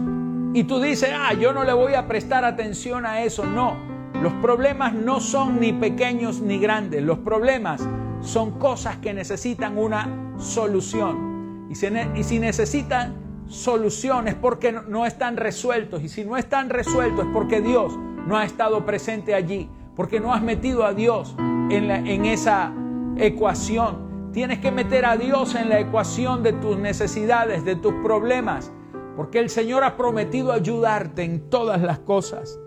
y 0.53 0.63
tú 0.63 0.79
dices, 0.79 1.11
ah, 1.13 1.33
yo 1.33 1.53
no 1.53 1.65
le 1.65 1.73
voy 1.73 1.93
a 1.93 2.07
prestar 2.07 2.45
atención 2.45 3.05
a 3.05 3.21
eso. 3.21 3.45
No, 3.45 3.75
los 4.23 4.33
problemas 4.41 4.93
no 4.93 5.19
son 5.19 5.59
ni 5.59 5.73
pequeños 5.73 6.39
ni 6.39 6.57
grandes. 6.57 7.03
Los 7.03 7.19
problemas 7.19 7.87
son 8.21 8.57
cosas 8.57 8.95
que 8.97 9.13
necesitan 9.13 9.77
una 9.77 10.33
solución. 10.39 11.67
Y 11.69 11.75
si, 11.75 12.39
necesitan 12.39 13.13
solución 13.47 14.29
es 14.29 14.35
porque 14.35 14.71
no, 14.71 15.05
están 15.05 15.35
resueltos. 15.35 16.01
Y 16.01 16.07
si 16.07 16.23
no 16.23 16.37
están 16.37 16.69
resueltos 16.69 17.25
es 17.25 17.31
porque 17.33 17.59
Dios 17.59 17.93
no 18.25 18.37
ha 18.37 18.45
estado 18.45 18.85
presente 18.85 19.33
allí. 19.33 19.69
Porque 19.95 20.19
no 20.19 20.33
has 20.33 20.41
metido 20.41 20.83
a 20.83 20.93
Dios 20.93 21.35
en, 21.37 21.89
en 21.89 22.25
esa 22.25 22.73
ecuación. 23.17 24.31
Tienes 24.33 24.59
que 24.59 24.71
meter 24.71 25.05
a 25.05 25.15
Dios 25.15 25.55
en 25.55 25.69
la 25.69 25.79
ecuación 25.79 26.43
de 26.43 26.51
tus 26.53 26.77
necesidades, 26.77 27.63
de 27.63 27.77
tus 27.77 27.93
problemas, 28.03 28.73
porque 29.15 29.39
el 29.39 29.49
Señor 29.49 29.85
ha 29.85 29.95
prometido 29.95 30.51
ayudarte 30.51 31.23
en 31.23 31.49
todas 31.49 31.81
las 31.81 31.99
cosas. 31.99 32.59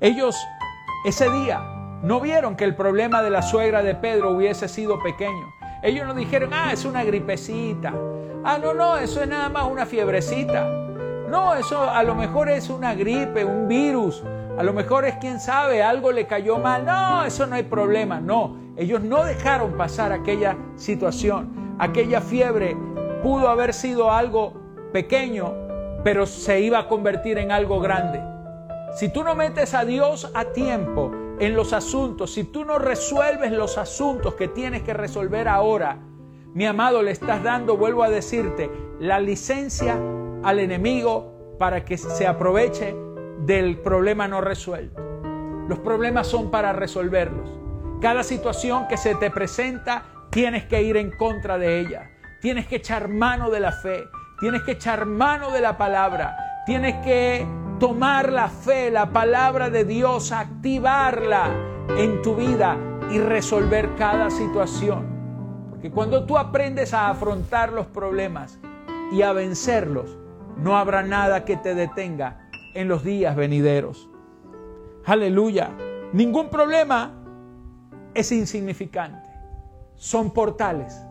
Ellos 0.00 0.36
ese 1.04 1.30
día 1.30 1.60
no 2.02 2.20
vieron 2.20 2.56
que 2.56 2.64
el 2.64 2.74
problema 2.74 3.22
de 3.22 3.30
la 3.30 3.42
suegra 3.42 3.82
de 3.82 3.94
Pedro 3.94 4.32
hubiese 4.32 4.68
sido 4.68 5.02
pequeño. 5.02 5.54
Ellos 5.82 6.06
no 6.06 6.14
dijeron, 6.14 6.50
ah, 6.52 6.72
es 6.72 6.84
una 6.84 7.04
gripecita. 7.04 7.94
Ah, 8.44 8.58
no, 8.60 8.74
no, 8.74 8.98
eso 8.98 9.22
es 9.22 9.28
nada 9.28 9.48
más 9.48 9.64
una 9.70 9.86
fiebrecita. 9.86 10.68
No, 11.28 11.54
eso 11.54 11.88
a 11.88 12.02
lo 12.02 12.14
mejor 12.14 12.48
es 12.48 12.68
una 12.68 12.94
gripe, 12.94 13.44
un 13.44 13.68
virus. 13.68 14.22
A 14.58 14.64
lo 14.64 14.72
mejor 14.72 15.04
es, 15.04 15.14
quién 15.20 15.38
sabe, 15.38 15.84
algo 15.84 16.10
le 16.10 16.26
cayó 16.26 16.58
mal. 16.58 16.84
No, 16.84 17.24
eso 17.24 17.46
no 17.46 17.54
hay 17.54 17.62
problema. 17.62 18.20
No, 18.20 18.56
ellos 18.76 19.00
no 19.00 19.22
dejaron 19.22 19.74
pasar 19.74 20.10
aquella 20.10 20.56
situación. 20.74 21.76
Aquella 21.78 22.20
fiebre 22.20 22.76
pudo 23.22 23.50
haber 23.50 23.72
sido 23.72 24.10
algo 24.10 24.54
pequeño, 24.92 25.54
pero 26.02 26.26
se 26.26 26.60
iba 26.60 26.80
a 26.80 26.88
convertir 26.88 27.38
en 27.38 27.52
algo 27.52 27.78
grande. 27.78 28.20
Si 28.96 29.12
tú 29.12 29.22
no 29.22 29.36
metes 29.36 29.74
a 29.74 29.84
Dios 29.84 30.28
a 30.34 30.46
tiempo 30.46 31.12
en 31.38 31.54
los 31.54 31.72
asuntos, 31.72 32.32
si 32.32 32.42
tú 32.42 32.64
no 32.64 32.80
resuelves 32.80 33.52
los 33.52 33.78
asuntos 33.78 34.34
que 34.34 34.48
tienes 34.48 34.82
que 34.82 34.92
resolver 34.92 35.46
ahora, 35.46 36.00
mi 36.52 36.66
amado, 36.66 37.04
le 37.04 37.12
estás 37.12 37.44
dando, 37.44 37.76
vuelvo 37.76 38.02
a 38.02 38.10
decirte, 38.10 38.68
la 38.98 39.20
licencia 39.20 39.96
al 40.42 40.58
enemigo 40.58 41.56
para 41.60 41.84
que 41.84 41.96
se 41.96 42.26
aproveche 42.26 42.96
del 43.48 43.78
problema 43.78 44.28
no 44.28 44.42
resuelto. 44.42 45.02
Los 45.68 45.78
problemas 45.78 46.26
son 46.26 46.50
para 46.50 46.74
resolverlos. 46.74 47.48
Cada 47.98 48.22
situación 48.22 48.86
que 48.88 48.98
se 48.98 49.14
te 49.14 49.30
presenta, 49.30 50.04
tienes 50.28 50.66
que 50.66 50.82
ir 50.82 50.98
en 50.98 51.10
contra 51.10 51.56
de 51.56 51.80
ella. 51.80 52.10
Tienes 52.42 52.66
que 52.66 52.76
echar 52.76 53.08
mano 53.08 53.48
de 53.48 53.60
la 53.60 53.72
fe. 53.72 54.04
Tienes 54.38 54.62
que 54.64 54.72
echar 54.72 55.06
mano 55.06 55.50
de 55.50 55.62
la 55.62 55.78
palabra. 55.78 56.36
Tienes 56.66 56.96
que 56.96 57.46
tomar 57.80 58.30
la 58.30 58.48
fe, 58.48 58.90
la 58.90 59.12
palabra 59.12 59.70
de 59.70 59.84
Dios, 59.86 60.30
activarla 60.30 61.48
en 61.96 62.20
tu 62.20 62.36
vida 62.36 62.76
y 63.10 63.18
resolver 63.18 63.94
cada 63.96 64.28
situación. 64.28 65.06
Porque 65.70 65.90
cuando 65.90 66.26
tú 66.26 66.36
aprendes 66.36 66.92
a 66.92 67.08
afrontar 67.08 67.72
los 67.72 67.86
problemas 67.86 68.58
y 69.10 69.22
a 69.22 69.32
vencerlos, 69.32 70.18
no 70.58 70.76
habrá 70.76 71.02
nada 71.02 71.46
que 71.46 71.56
te 71.56 71.74
detenga 71.74 72.47
en 72.74 72.88
los 72.88 73.04
días 73.04 73.36
venideros. 73.36 74.08
Aleluya. 75.04 75.70
Ningún 76.12 76.48
problema 76.48 77.14
es 78.14 78.32
insignificante. 78.32 79.28
Son 79.94 80.32
portales. 80.32 81.02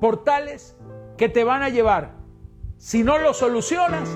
Portales 0.00 0.76
que 1.16 1.28
te 1.28 1.44
van 1.44 1.62
a 1.62 1.68
llevar, 1.68 2.12
si 2.76 3.02
no 3.02 3.18
lo 3.18 3.34
solucionas, 3.34 4.08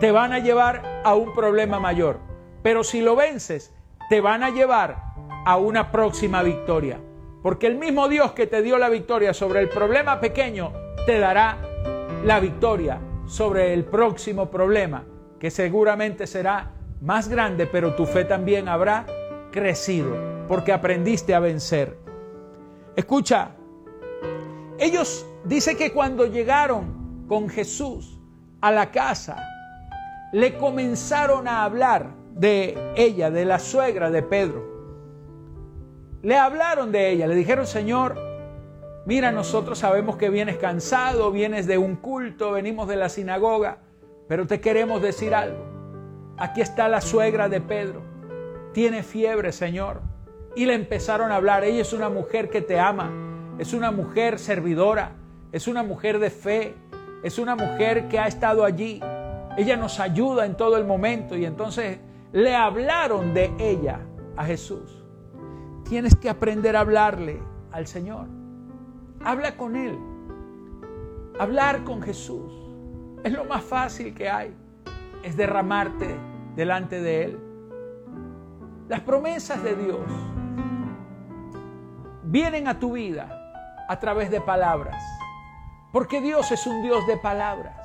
te 0.00 0.10
van 0.10 0.32
a 0.32 0.38
llevar 0.38 1.02
a 1.04 1.14
un 1.14 1.34
problema 1.34 1.80
mayor. 1.80 2.18
Pero 2.62 2.84
si 2.84 3.00
lo 3.00 3.16
vences, 3.16 3.74
te 4.08 4.20
van 4.20 4.42
a 4.42 4.50
llevar 4.50 5.02
a 5.44 5.56
una 5.56 5.90
próxima 5.90 6.42
victoria. 6.42 7.00
Porque 7.42 7.66
el 7.66 7.76
mismo 7.76 8.08
Dios 8.08 8.32
que 8.32 8.46
te 8.46 8.62
dio 8.62 8.78
la 8.78 8.88
victoria 8.88 9.34
sobre 9.34 9.60
el 9.60 9.68
problema 9.68 10.20
pequeño, 10.20 10.72
te 11.06 11.18
dará 11.18 11.58
la 12.24 12.38
victoria 12.38 13.00
sobre 13.26 13.72
el 13.72 13.84
próximo 13.84 14.50
problema, 14.50 15.04
que 15.42 15.50
seguramente 15.50 16.28
será 16.28 16.70
más 17.00 17.26
grande, 17.26 17.66
pero 17.66 17.96
tu 17.96 18.06
fe 18.06 18.24
también 18.24 18.68
habrá 18.68 19.06
crecido, 19.50 20.14
porque 20.46 20.72
aprendiste 20.72 21.34
a 21.34 21.40
vencer. 21.40 21.98
Escucha, 22.94 23.50
ellos 24.78 25.26
dice 25.44 25.76
que 25.76 25.92
cuando 25.92 26.26
llegaron 26.26 27.24
con 27.26 27.48
Jesús 27.48 28.20
a 28.60 28.70
la 28.70 28.92
casa, 28.92 29.44
le 30.32 30.56
comenzaron 30.56 31.48
a 31.48 31.64
hablar 31.64 32.14
de 32.36 32.78
ella, 32.94 33.32
de 33.32 33.44
la 33.44 33.58
suegra 33.58 34.12
de 34.12 34.22
Pedro. 34.22 34.62
Le 36.22 36.36
hablaron 36.36 36.92
de 36.92 37.10
ella, 37.10 37.26
le 37.26 37.34
dijeron, 37.34 37.66
Señor, 37.66 38.16
mira, 39.06 39.32
nosotros 39.32 39.80
sabemos 39.80 40.16
que 40.16 40.30
vienes 40.30 40.58
cansado, 40.58 41.32
vienes 41.32 41.66
de 41.66 41.78
un 41.78 41.96
culto, 41.96 42.52
venimos 42.52 42.86
de 42.86 42.94
la 42.94 43.08
sinagoga, 43.08 43.80
pero 44.32 44.46
te 44.46 44.62
queremos 44.62 45.02
decir 45.02 45.34
algo. 45.34 45.62
Aquí 46.38 46.62
está 46.62 46.88
la 46.88 47.02
suegra 47.02 47.50
de 47.50 47.60
Pedro, 47.60 48.00
tiene 48.72 49.02
fiebre, 49.02 49.52
Señor. 49.52 50.00
Y 50.56 50.64
le 50.64 50.72
empezaron 50.72 51.30
a 51.30 51.36
hablar, 51.36 51.64
ella 51.64 51.82
es 51.82 51.92
una 51.92 52.08
mujer 52.08 52.48
que 52.48 52.62
te 52.62 52.80
ama, 52.80 53.12
es 53.58 53.74
una 53.74 53.90
mujer 53.90 54.38
servidora, 54.38 55.12
es 55.52 55.68
una 55.68 55.82
mujer 55.82 56.18
de 56.18 56.30
fe, 56.30 56.74
es 57.22 57.38
una 57.38 57.56
mujer 57.56 58.08
que 58.08 58.18
ha 58.18 58.26
estado 58.26 58.64
allí. 58.64 59.02
Ella 59.58 59.76
nos 59.76 60.00
ayuda 60.00 60.46
en 60.46 60.56
todo 60.56 60.78
el 60.78 60.86
momento 60.86 61.36
y 61.36 61.44
entonces 61.44 61.98
le 62.32 62.56
hablaron 62.56 63.34
de 63.34 63.52
ella 63.58 64.00
a 64.34 64.46
Jesús 64.46 65.04
tienes 65.90 66.14
que 66.14 66.30
aprender 66.30 66.74
a 66.74 66.80
hablarle 66.80 67.38
al 67.70 67.86
Señor. 67.86 68.28
Habla 69.22 69.58
con 69.58 69.76
Él. 69.76 69.98
Hablar 71.38 71.84
con 71.84 72.00
Jesús 72.00 72.61
es 73.24 73.32
lo 73.32 73.44
más 73.44 73.62
fácil 73.62 74.14
que 74.14 74.28
hay. 74.28 74.54
Es 75.22 75.36
derramarte 75.36 76.16
delante 76.56 77.00
de 77.00 77.24
Él. 77.24 77.38
Las 78.88 79.00
promesas 79.00 79.62
de 79.62 79.76
Dios 79.76 80.00
vienen 82.24 82.68
a 82.68 82.78
tu 82.78 82.92
vida 82.92 83.38
a 83.88 83.98
través 83.98 84.30
de 84.30 84.40
palabras. 84.40 85.02
Porque 85.92 86.20
Dios 86.20 86.50
es 86.50 86.66
un 86.66 86.82
Dios 86.82 87.06
de 87.06 87.16
palabras. 87.16 87.76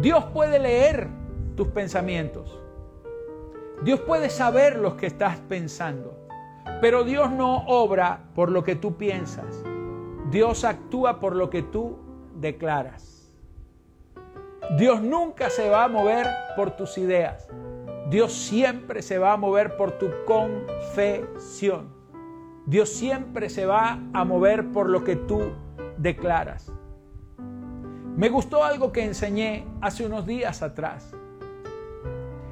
Dios 0.00 0.24
puede 0.26 0.58
leer 0.58 1.08
tus 1.56 1.68
pensamientos. 1.68 2.60
Dios 3.82 4.00
puede 4.00 4.30
saber 4.30 4.78
lo 4.78 4.96
que 4.96 5.06
estás 5.06 5.38
pensando. 5.48 6.18
Pero 6.80 7.04
Dios 7.04 7.30
no 7.30 7.66
obra 7.66 8.20
por 8.34 8.50
lo 8.50 8.64
que 8.64 8.76
tú 8.76 8.96
piensas. 8.96 9.62
Dios 10.30 10.64
actúa 10.64 11.20
por 11.20 11.34
lo 11.34 11.50
que 11.50 11.62
tú 11.62 11.98
declaras. 12.34 13.15
Dios 14.76 15.00
nunca 15.00 15.50
se 15.50 15.70
va 15.70 15.84
a 15.84 15.88
mover 15.88 16.26
por 16.56 16.72
tus 16.72 16.98
ideas. 16.98 17.48
Dios 18.10 18.32
siempre 18.32 19.02
se 19.02 19.18
va 19.18 19.32
a 19.32 19.36
mover 19.36 19.76
por 19.76 19.92
tu 19.92 20.10
confesión. 20.24 21.94
Dios 22.66 22.88
siempre 22.88 23.48
se 23.48 23.66
va 23.66 24.00
a 24.12 24.24
mover 24.24 24.72
por 24.72 24.88
lo 24.88 25.04
que 25.04 25.16
tú 25.16 25.52
declaras. 25.96 26.72
Me 28.16 28.28
gustó 28.28 28.64
algo 28.64 28.92
que 28.92 29.04
enseñé 29.04 29.66
hace 29.80 30.04
unos 30.06 30.26
días 30.26 30.62
atrás. 30.62 31.12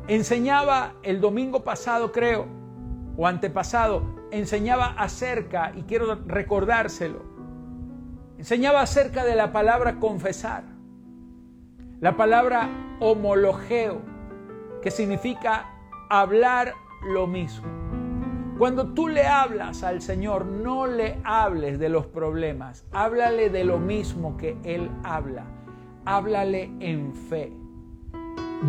Enseñaba 0.06 0.94
el 1.02 1.20
domingo 1.20 1.64
pasado, 1.64 2.12
creo, 2.12 2.46
o 3.16 3.26
antepasado 3.26 4.14
enseñaba 4.38 4.86
acerca, 4.98 5.72
y 5.76 5.82
quiero 5.82 6.18
recordárselo, 6.26 7.22
enseñaba 8.36 8.80
acerca 8.80 9.24
de 9.24 9.36
la 9.36 9.52
palabra 9.52 10.00
confesar, 10.00 10.64
la 12.00 12.16
palabra 12.16 12.68
homologeo, 13.00 14.00
que 14.82 14.90
significa 14.90 15.70
hablar 16.10 16.74
lo 17.02 17.26
mismo. 17.26 17.66
Cuando 18.58 18.94
tú 18.94 19.08
le 19.08 19.26
hablas 19.26 19.82
al 19.82 20.00
Señor, 20.00 20.46
no 20.46 20.86
le 20.86 21.18
hables 21.24 21.78
de 21.78 21.88
los 21.88 22.06
problemas, 22.06 22.86
háblale 22.92 23.50
de 23.50 23.64
lo 23.64 23.78
mismo 23.78 24.36
que 24.36 24.56
Él 24.62 24.90
habla, 25.02 25.44
háblale 26.04 26.70
en 26.78 27.14
fe. 27.14 27.52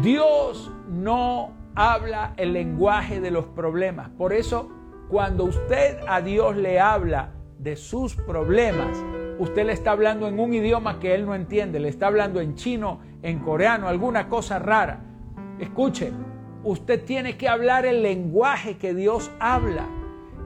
Dios 0.01 0.71
no 0.89 1.51
habla 1.75 2.33
el 2.38 2.53
lenguaje 2.53 3.21
de 3.21 3.31
los 3.31 3.45
problemas. 3.45 4.09
Por 4.09 4.33
eso, 4.33 4.69
cuando 5.09 5.43
usted 5.43 5.99
a 6.07 6.21
Dios 6.21 6.55
le 6.55 6.79
habla 6.79 7.31
de 7.59 7.75
sus 7.75 8.15
problemas, 8.15 8.97
usted 9.38 9.65
le 9.65 9.73
está 9.73 9.91
hablando 9.91 10.27
en 10.27 10.39
un 10.39 10.53
idioma 10.53 10.99
que 10.99 11.13
él 11.13 11.25
no 11.25 11.35
entiende, 11.35 11.79
le 11.79 11.89
está 11.89 12.07
hablando 12.07 12.41
en 12.41 12.55
chino, 12.55 12.99
en 13.25 13.39
coreano, 13.39 13.88
alguna 13.88 14.29
cosa 14.29 14.59
rara. 14.59 14.99
Escuche, 15.59 16.11
usted 16.63 17.03
tiene 17.03 17.38
que 17.38 17.49
hablar 17.49 17.85
el 17.88 18.03
lenguaje 18.03 18.77
que 18.77 18.93
Dios 18.93 19.31
habla. 19.39 19.88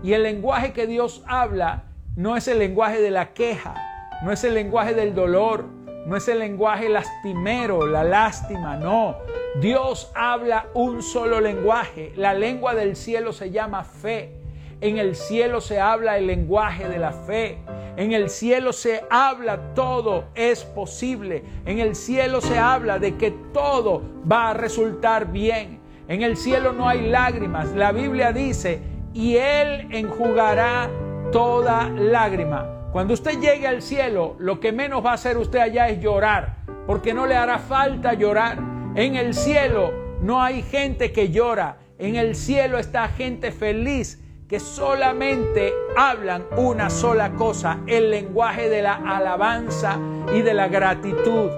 Y 0.01 0.13
el 0.13 0.23
lenguaje 0.23 0.71
que 0.71 0.87
Dios 0.87 1.21
habla 1.27 1.83
no 2.15 2.37
es 2.37 2.47
el 2.47 2.57
lenguaje 2.57 3.01
de 3.01 3.11
la 3.11 3.33
queja, 3.33 3.75
no 4.23 4.31
es 4.31 4.45
el 4.45 4.53
lenguaje 4.53 4.93
del 4.93 5.13
dolor, 5.13 5.65
no 6.05 6.15
es 6.15 6.29
el 6.29 6.39
lenguaje 6.39 6.87
lastimero, 6.87 7.85
la 7.85 8.05
lástima, 8.05 8.77
no. 8.77 9.17
Dios 9.59 10.09
habla 10.15 10.67
un 10.73 11.03
solo 11.03 11.41
lenguaje. 11.41 12.13
La 12.15 12.33
lengua 12.33 12.75
del 12.75 12.95
cielo 12.95 13.33
se 13.33 13.51
llama 13.51 13.83
fe. 13.83 14.38
En 14.81 14.97
el 14.97 15.17
cielo 15.17 15.59
se 15.59 15.81
habla 15.81 16.17
el 16.17 16.27
lenguaje 16.27 16.87
de 16.87 16.99
la 16.99 17.11
fe. 17.11 17.57
En 17.97 18.13
el 18.13 18.29
cielo 18.29 18.71
se 18.71 19.03
habla 19.09 19.73
todo 19.73 20.29
es 20.35 20.63
posible. 20.63 21.43
En 21.65 21.79
el 21.79 21.95
cielo 21.95 22.39
se 22.39 22.57
habla 22.57 22.97
de 22.97 23.17
que 23.17 23.31
todo 23.53 24.01
va 24.29 24.51
a 24.51 24.53
resultar 24.53 25.33
bien. 25.33 25.81
En 26.07 26.21
el 26.21 26.37
cielo 26.37 26.71
no 26.71 26.87
hay 26.87 27.09
lágrimas. 27.09 27.73
La 27.75 27.91
Biblia 27.91 28.31
dice, 28.31 28.79
y 29.13 29.35
Él 29.35 29.89
enjugará 29.91 30.89
toda 31.33 31.89
lágrima. 31.89 32.87
Cuando 32.93 33.13
usted 33.13 33.37
llegue 33.37 33.67
al 33.67 33.81
cielo, 33.81 34.37
lo 34.39 34.61
que 34.61 34.71
menos 34.71 35.05
va 35.05 35.11
a 35.11 35.15
hacer 35.15 35.37
usted 35.37 35.59
allá 35.59 35.89
es 35.89 36.01
llorar, 36.01 36.55
porque 36.87 37.13
no 37.13 37.27
le 37.27 37.35
hará 37.35 37.59
falta 37.59 38.13
llorar. 38.13 38.57
En 38.95 39.17
el 39.17 39.33
cielo 39.33 39.91
no 40.21 40.41
hay 40.41 40.63
gente 40.63 41.11
que 41.11 41.31
llora. 41.31 41.79
En 41.97 42.15
el 42.15 42.33
cielo 42.33 42.79
está 42.79 43.09
gente 43.09 43.51
feliz 43.51 44.23
que 44.49 44.59
solamente 44.59 45.71
hablan 45.95 46.43
una 46.57 46.89
sola 46.89 47.33
cosa, 47.33 47.79
el 47.85 48.09
lenguaje 48.09 48.67
de 48.67 48.81
la 48.81 48.95
alabanza 48.95 49.99
y 50.33 50.41
de 50.41 50.55
la 50.55 50.67
gratitud. 50.67 51.51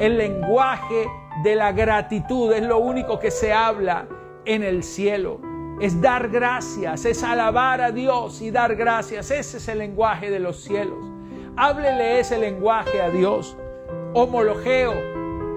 El 0.00 0.18
lenguaje 0.18 1.06
de 1.44 1.54
la 1.54 1.70
gratitud 1.70 2.52
es 2.52 2.64
lo 2.64 2.78
único 2.78 3.20
que 3.20 3.30
se 3.30 3.52
habla 3.52 4.08
en 4.44 4.64
el 4.64 4.82
cielo. 4.82 5.40
Es 5.80 6.00
dar 6.00 6.30
gracias, 6.30 7.04
es 7.04 7.22
alabar 7.22 7.80
a 7.80 7.92
Dios 7.92 8.42
y 8.42 8.50
dar 8.50 8.74
gracias. 8.74 9.30
Ese 9.30 9.58
es 9.58 9.68
el 9.68 9.78
lenguaje 9.78 10.28
de 10.28 10.40
los 10.40 10.64
cielos. 10.64 10.98
Háblele 11.56 12.18
ese 12.18 12.38
lenguaje 12.38 13.00
a 13.00 13.08
Dios. 13.10 13.56
Homologeo, 14.14 14.94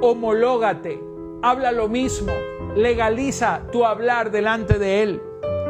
homológate 0.01 1.15
habla 1.45 1.71
lo 1.71 1.87
mismo, 1.87 2.33
legaliza 2.75 3.61
tu 3.71 3.85
hablar 3.85 4.31
delante 4.31 4.79
de 4.79 5.03
Él. 5.03 5.21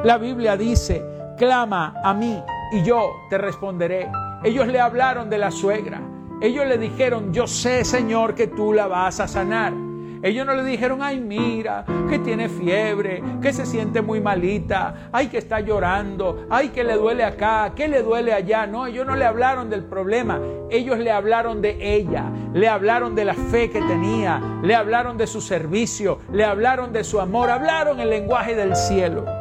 La 0.05 0.19
Biblia 0.19 0.55
dice, 0.55 1.03
clama 1.35 1.95
a 2.03 2.13
mí 2.13 2.39
y 2.71 2.83
yo 2.83 3.23
te 3.27 3.39
responderé. 3.39 4.07
Ellos 4.43 4.67
le 4.67 4.79
hablaron 4.79 5.31
de 5.31 5.39
la 5.39 5.49
suegra. 5.49 5.99
Ellos 6.39 6.67
le 6.67 6.77
dijeron, 6.77 7.33
yo 7.33 7.47
sé 7.47 7.83
Señor 7.83 8.35
que 8.35 8.45
tú 8.45 8.71
la 8.71 8.85
vas 8.85 9.19
a 9.19 9.27
sanar. 9.27 9.73
Ellos 10.21 10.45
no 10.45 10.53
le 10.53 10.63
dijeron, 10.63 11.01
ay, 11.01 11.19
mira, 11.19 11.85
que 12.07 12.19
tiene 12.19 12.49
fiebre, 12.49 13.23
que 13.41 13.51
se 13.51 13.65
siente 13.65 14.03
muy 14.03 14.21
malita, 14.21 15.09
ay, 15.11 15.25
que 15.25 15.39
está 15.39 15.59
llorando, 15.59 16.45
ay, 16.51 16.69
que 16.69 16.83
le 16.83 16.97
duele 16.97 17.23
acá, 17.23 17.73
que 17.75 17.87
le 17.87 18.03
duele 18.03 18.31
allá. 18.31 18.67
No, 18.67 18.85
ellos 18.85 19.07
no 19.07 19.15
le 19.15 19.25
hablaron 19.25 19.71
del 19.71 19.85
problema, 19.85 20.39
ellos 20.69 20.99
le 20.99 21.09
hablaron 21.09 21.63
de 21.63 21.95
ella, 21.95 22.25
le 22.53 22.67
hablaron 22.67 23.15
de 23.15 23.25
la 23.25 23.33
fe 23.33 23.71
que 23.71 23.81
tenía, 23.81 24.39
le 24.61 24.75
hablaron 24.75 25.17
de 25.17 25.25
su 25.25 25.41
servicio, 25.41 26.19
le 26.31 26.45
hablaron 26.45 26.93
de 26.93 27.03
su 27.03 27.19
amor, 27.19 27.49
hablaron 27.49 27.99
el 27.99 28.11
lenguaje 28.11 28.55
del 28.55 28.75
cielo. 28.75 29.34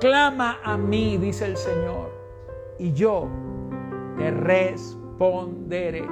Clama 0.00 0.58
a 0.62 0.76
mí, 0.76 1.16
dice 1.16 1.46
el 1.46 1.56
Señor, 1.56 2.12
y 2.78 2.92
yo 2.92 3.28
te 4.18 4.30
responderé. 4.30 6.06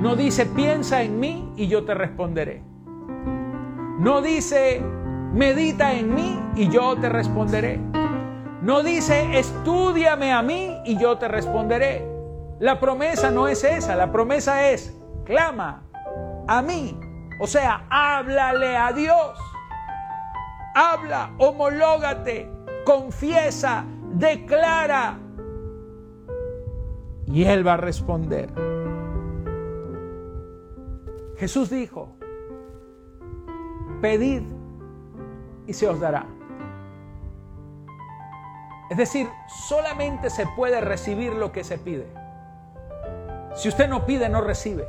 No 0.00 0.16
dice 0.16 0.46
piensa 0.46 1.02
en 1.02 1.18
mí 1.18 1.52
y 1.56 1.68
yo 1.68 1.84
te 1.84 1.94
responderé. 1.94 2.62
No 3.98 4.20
dice, 4.20 4.82
medita 5.32 5.92
en 5.94 6.14
mí 6.14 6.38
y 6.56 6.68
yo 6.68 6.96
te 6.96 7.08
responderé. 7.08 7.80
No 8.60 8.82
dice, 8.82 9.38
estudiame 9.38 10.32
a 10.32 10.42
mí 10.42 10.76
y 10.84 10.98
yo 10.98 11.16
te 11.16 11.28
responderé. 11.28 12.06
La 12.58 12.78
promesa 12.80 13.30
no 13.30 13.48
es 13.48 13.64
esa, 13.64 13.96
la 13.96 14.12
promesa 14.12 14.70
es, 14.70 14.94
clama 15.24 15.84
a 16.48 16.60
mí. 16.62 16.98
O 17.40 17.46
sea, 17.46 17.86
háblale 17.88 18.76
a 18.76 18.92
Dios. 18.92 19.38
Habla, 20.74 21.32
homológate, 21.38 22.50
confiesa, 22.84 23.84
declara. 24.14 25.18
Y 27.26 27.44
Él 27.44 27.66
va 27.66 27.74
a 27.74 27.76
responder. 27.78 28.50
Jesús 31.36 31.70
dijo, 31.70 32.14
pedid 34.00 34.42
y 35.66 35.72
se 35.72 35.88
os 35.88 35.98
dará. 35.98 36.26
Es 38.90 38.96
decir, 38.98 39.28
solamente 39.68 40.28
se 40.28 40.46
puede 40.54 40.80
recibir 40.80 41.32
lo 41.32 41.50
que 41.50 41.64
se 41.64 41.78
pide. 41.78 42.06
Si 43.54 43.68
usted 43.68 43.88
no 43.88 44.04
pide, 44.04 44.28
no 44.28 44.40
recibe. 44.42 44.86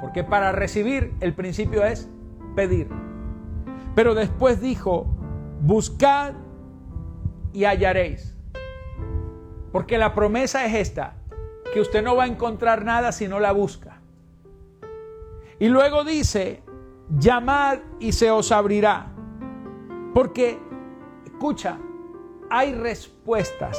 Porque 0.00 0.24
para 0.24 0.52
recibir 0.52 1.14
el 1.20 1.34
principio 1.34 1.84
es 1.84 2.08
pedir. 2.56 2.88
Pero 3.94 4.14
después 4.14 4.60
dijo, 4.60 5.06
buscad 5.60 6.34
y 7.54 7.64
hallaréis. 7.64 8.36
Porque 9.72 9.96
la 9.96 10.12
promesa 10.12 10.66
es 10.66 10.74
esta, 10.74 11.14
que 11.72 11.80
usted 11.80 12.02
no 12.02 12.16
va 12.16 12.24
a 12.24 12.26
encontrar 12.26 12.84
nada 12.84 13.12
si 13.12 13.28
no 13.28 13.40
la 13.40 13.52
busca. 13.52 14.00
Y 15.58 15.68
luego 15.68 16.04
dice, 16.04 16.62
llamad 17.18 17.78
y 18.00 18.12
se 18.12 18.30
os 18.30 18.52
abrirá. 18.52 19.12
Porque, 20.12 20.58
escucha, 21.24 21.78
hay 22.50 22.74
respuestas 22.74 23.78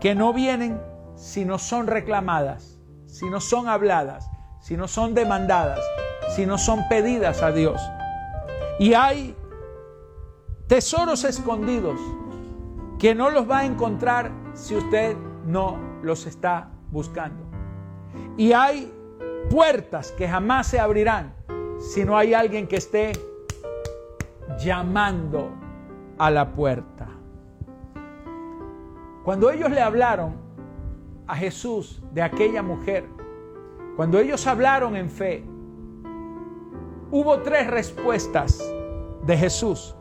que 0.00 0.14
no 0.14 0.32
vienen 0.32 0.80
si 1.16 1.44
no 1.44 1.58
son 1.58 1.86
reclamadas, 1.86 2.78
si 3.06 3.28
no 3.28 3.40
son 3.40 3.68
habladas, 3.68 4.30
si 4.60 4.76
no 4.76 4.86
son 4.86 5.14
demandadas, 5.14 5.80
si 6.36 6.46
no 6.46 6.58
son 6.58 6.86
pedidas 6.88 7.42
a 7.42 7.52
Dios. 7.52 7.80
Y 8.78 8.94
hay 8.94 9.34
tesoros 10.68 11.24
escondidos 11.24 11.98
que 12.98 13.14
no 13.14 13.30
los 13.30 13.48
va 13.48 13.60
a 13.60 13.64
encontrar 13.64 14.32
si 14.54 14.76
usted 14.76 15.16
no 15.46 15.78
los 16.02 16.26
está 16.26 16.70
buscando. 16.90 17.44
Y 18.36 18.52
hay 18.52 18.92
puertas 19.50 20.12
que 20.12 20.28
jamás 20.28 20.66
se 20.66 20.80
abrirán 20.80 21.34
si 21.78 22.04
no 22.04 22.16
hay 22.16 22.34
alguien 22.34 22.66
que 22.66 22.76
esté 22.76 23.12
llamando 24.58 25.50
a 26.18 26.30
la 26.30 26.52
puerta. 26.52 27.08
Cuando 29.24 29.50
ellos 29.50 29.70
le 29.70 29.80
hablaron 29.80 30.36
a 31.26 31.36
Jesús 31.36 32.02
de 32.12 32.22
aquella 32.22 32.62
mujer, 32.62 33.04
cuando 33.96 34.18
ellos 34.18 34.46
hablaron 34.46 34.96
en 34.96 35.10
fe, 35.10 35.44
hubo 37.10 37.40
tres 37.40 37.68
respuestas 37.68 38.58
de 39.24 39.36
Jesús. 39.36 39.94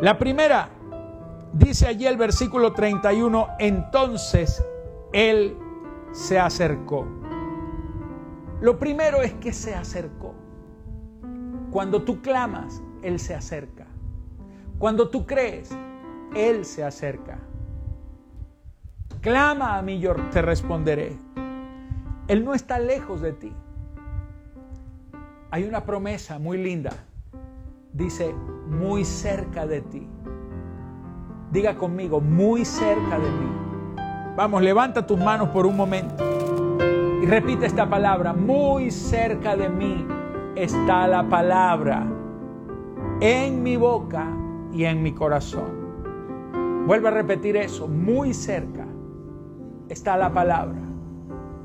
La 0.00 0.18
primera, 0.18 0.68
dice 1.54 1.86
allí 1.86 2.06
el 2.06 2.16
versículo 2.16 2.72
31, 2.72 3.48
entonces 3.58 4.64
Él 5.12 5.56
se 6.12 6.38
acercó. 6.38 7.06
Lo 8.60 8.78
primero 8.78 9.22
es 9.22 9.32
que 9.34 9.52
se 9.52 9.74
acercó. 9.74 10.34
Cuando 11.70 12.02
tú 12.02 12.22
clamas, 12.22 12.82
Él 13.02 13.18
se 13.18 13.34
acerca. 13.34 13.86
Cuando 14.78 15.08
tú 15.08 15.26
crees, 15.26 15.70
Él 16.34 16.64
se 16.64 16.84
acerca. 16.84 17.38
Clama 19.20 19.78
a 19.78 19.82
mí, 19.82 20.00
yo 20.00 20.14
te 20.32 20.42
responderé. 20.42 21.16
Él 22.28 22.44
no 22.44 22.54
está 22.54 22.78
lejos 22.78 23.20
de 23.20 23.32
ti. 23.32 23.52
Hay 25.50 25.64
una 25.64 25.84
promesa 25.84 26.38
muy 26.38 26.58
linda. 26.58 26.92
Dice, 27.92 28.34
muy 28.66 29.04
cerca 29.04 29.66
de 29.66 29.82
ti. 29.82 30.08
Diga 31.54 31.76
conmigo, 31.76 32.20
muy 32.20 32.64
cerca 32.64 33.16
de 33.16 33.30
mí. 33.30 34.34
Vamos, 34.36 34.60
levanta 34.60 35.06
tus 35.06 35.20
manos 35.20 35.50
por 35.50 35.66
un 35.66 35.76
momento. 35.76 36.24
Y 37.22 37.26
repite 37.26 37.64
esta 37.64 37.88
palabra, 37.88 38.32
muy 38.32 38.90
cerca 38.90 39.54
de 39.54 39.68
mí 39.68 40.04
está 40.56 41.06
la 41.06 41.28
palabra 41.28 42.08
en 43.20 43.62
mi 43.62 43.76
boca 43.76 44.26
y 44.72 44.84
en 44.84 45.00
mi 45.00 45.12
corazón. 45.12 46.86
Vuelve 46.88 47.06
a 47.06 47.12
repetir 47.12 47.56
eso, 47.56 47.86
muy 47.86 48.34
cerca 48.34 48.88
está 49.88 50.16
la 50.16 50.32
palabra. 50.32 50.80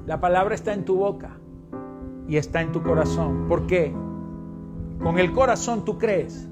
La 0.06 0.20
palabra 0.20 0.54
está 0.54 0.72
en 0.72 0.86
tu 0.86 0.98
boca 0.98 1.32
y 2.28 2.38
está 2.38 2.62
en 2.62 2.72
tu 2.72 2.84
corazón. 2.84 3.48
¿Por 3.48 3.66
qué? 3.66 3.92
Con 5.02 5.18
el 5.18 5.34
corazón 5.34 5.84
tú 5.84 5.98
crees 5.98 6.48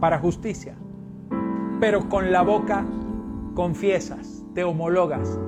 para 0.00 0.18
justicia, 0.18 0.78
pero 1.80 2.08
con 2.08 2.32
la 2.32 2.42
boca 2.42 2.84
confiesas, 3.54 4.44
te 4.54 4.64
homologas 4.64 5.38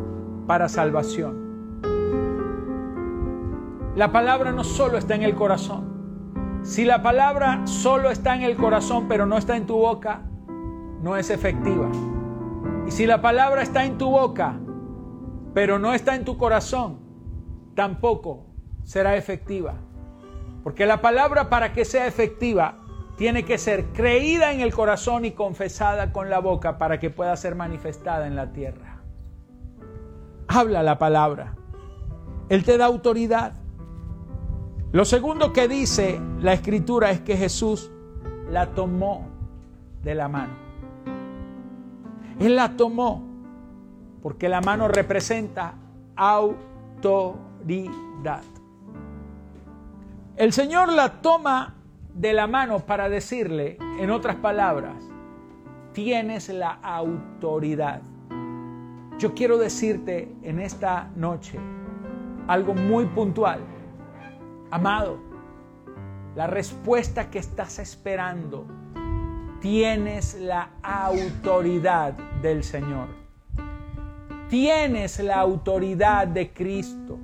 para 0.47 0.69
salvación. 0.69 1.81
La 3.95 4.12
palabra 4.12 4.53
no 4.53 4.65
solo 4.65 4.99
está 4.99 5.15
en 5.15 5.23
el 5.23 5.35
corazón. 5.35 6.61
Si 6.62 6.85
la 6.85 7.03
palabra 7.03 7.67
solo 7.67 8.11
está 8.11 8.35
en 8.35 8.43
el 8.43 8.57
corazón 8.57 9.07
pero 9.09 9.27
no 9.27 9.39
está 9.39 9.57
en 9.57 9.67
tu 9.67 9.77
boca, 9.77 10.23
no 11.03 11.17
es 11.17 11.31
efectiva. 11.31 11.89
Y 12.87 12.91
si 12.91 13.07
la 13.07 13.23
palabra 13.23 13.62
está 13.62 13.85
en 13.85 13.99
tu 13.99 14.11
boca 14.11 14.59
pero 15.55 15.79
no 15.79 15.95
está 15.95 16.15
en 16.15 16.27
tu 16.27 16.37
corazón, 16.37 16.99
tampoco 17.75 18.45
será 18.83 19.17
efectiva. 19.17 19.75
Porque 20.62 20.85
la 20.85 21.01
palabra 21.01 21.49
para 21.49 21.73
que 21.73 21.85
sea 21.87 22.07
efectiva 22.07 22.86
tiene 23.17 23.45
que 23.45 23.59
ser 23.59 23.87
creída 23.87 24.53
en 24.53 24.61
el 24.61 24.75
corazón 24.75 25.25
y 25.25 25.33
confesada 25.33 26.13
con 26.13 26.29
la 26.29 26.39
boca 26.39 26.79
para 26.79 27.01
que 27.01 27.11
pueda 27.11 27.37
ser 27.37 27.55
manifestada 27.55 28.27
en 28.27 28.37
la 28.37 28.53
tierra. 28.53 29.01
Habla 30.49 30.83
la 30.83 30.99
palabra. 30.99 31.55
Él 32.49 32.65
te 32.65 32.77
da 32.79 32.87
autoridad. 32.87 33.55
Lo 34.93 35.05
segundo 35.05 35.53
que 35.53 35.67
dice 35.67 36.21
la 36.41 36.53
escritura 36.53 37.11
es 37.11 37.21
que 37.21 37.37
Jesús 37.37 37.91
la 38.51 38.67
tomó 38.69 39.27
de 40.03 40.15
la 40.15 40.29
mano. 40.29 40.55
Él 42.39 42.55
la 42.55 42.77
tomó 42.77 43.27
porque 44.23 44.49
la 44.49 44.61
mano 44.61 44.89
representa 44.89 45.75
autoridad. 46.15 47.93
El 50.37 50.53
Señor 50.53 50.93
la 50.93 51.23
toma 51.23 51.76
de 52.17 52.33
la 52.33 52.47
mano 52.47 52.81
para 52.81 53.11
decirle, 53.11 53.77
en 54.01 54.11
otras 54.11 54.37
palabras, 54.37 55.05
tienes 55.93 56.49
la 56.49 56.73
autoridad. 56.83 58.01
Yo 59.19 59.35
quiero 59.35 59.59
decirte 59.59 60.35
en 60.43 60.59
esta 60.59 61.11
noche 61.15 61.59
algo 62.47 62.73
muy 62.73 63.05
puntual. 63.05 63.61
Amado, 64.71 65.19
la 66.35 66.47
respuesta 66.47 67.29
que 67.29 67.39
estás 67.39 67.79
esperando, 67.79 68.67
tienes 69.61 70.41
la 70.41 70.71
autoridad 70.83 72.15
del 72.41 72.65
Señor. 72.65 73.09
Tienes 74.49 75.21
la 75.21 75.41
autoridad 75.41 76.29
de 76.29 76.51
Cristo. 76.51 77.19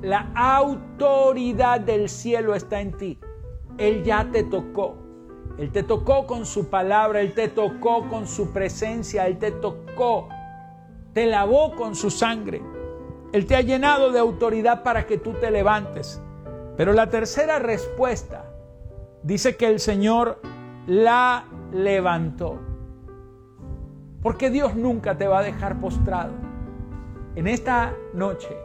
La 0.00 0.30
autoridad 0.34 1.80
del 1.80 2.08
cielo 2.08 2.54
está 2.54 2.80
en 2.80 2.96
ti. 2.96 3.18
Él 3.78 4.02
ya 4.04 4.28
te 4.30 4.42
tocó. 4.42 4.96
Él 5.56 5.72
te 5.72 5.82
tocó 5.82 6.26
con 6.26 6.46
su 6.46 6.68
palabra, 6.68 7.20
Él 7.20 7.34
te 7.34 7.48
tocó 7.48 8.08
con 8.08 8.26
su 8.26 8.52
presencia, 8.52 9.26
Él 9.26 9.38
te 9.38 9.50
tocó, 9.50 10.28
te 11.12 11.26
lavó 11.26 11.74
con 11.74 11.96
su 11.96 12.10
sangre. 12.10 12.62
Él 13.32 13.46
te 13.46 13.56
ha 13.56 13.60
llenado 13.60 14.12
de 14.12 14.18
autoridad 14.18 14.82
para 14.82 15.06
que 15.06 15.18
tú 15.18 15.32
te 15.34 15.50
levantes. 15.50 16.22
Pero 16.76 16.92
la 16.92 17.10
tercera 17.10 17.58
respuesta 17.58 18.44
dice 19.22 19.56
que 19.56 19.66
el 19.66 19.80
Señor 19.80 20.40
la 20.86 21.44
levantó. 21.72 22.60
Porque 24.22 24.50
Dios 24.50 24.76
nunca 24.76 25.18
te 25.18 25.26
va 25.26 25.40
a 25.40 25.42
dejar 25.42 25.80
postrado. 25.80 26.32
En 27.34 27.46
esta 27.46 27.94
noche 28.14 28.56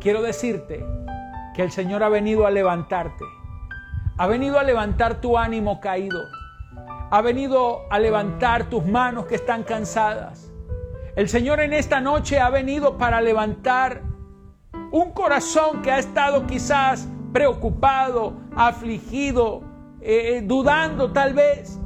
quiero 0.00 0.22
decirte 0.22 0.84
que 1.54 1.62
el 1.62 1.70
Señor 1.70 2.02
ha 2.02 2.08
venido 2.08 2.46
a 2.46 2.50
levantarte. 2.50 3.24
Ha 4.18 4.26
venido 4.26 4.58
a 4.58 4.62
levantar 4.62 5.20
tu 5.20 5.38
ánimo 5.38 5.80
caído. 5.80 6.28
Ha 7.10 7.20
venido 7.22 7.80
a 7.90 7.98
levantar 7.98 8.64
tus 8.68 8.84
manos 8.84 9.26
que 9.26 9.36
están 9.36 9.62
cansadas. 9.62 10.50
El 11.16 11.28
Señor 11.28 11.60
en 11.60 11.72
esta 11.72 12.00
noche 12.00 12.38
ha 12.38 12.50
venido 12.50 12.98
para 12.98 13.20
levantar 13.20 14.02
un 14.90 15.12
corazón 15.12 15.82
que 15.82 15.90
ha 15.90 15.98
estado 15.98 16.46
quizás 16.46 17.08
preocupado, 17.32 18.34
afligido, 18.54 19.62
eh, 20.00 20.36
eh, 20.36 20.42
dudando 20.42 21.12
tal 21.12 21.32
vez. 21.32 21.78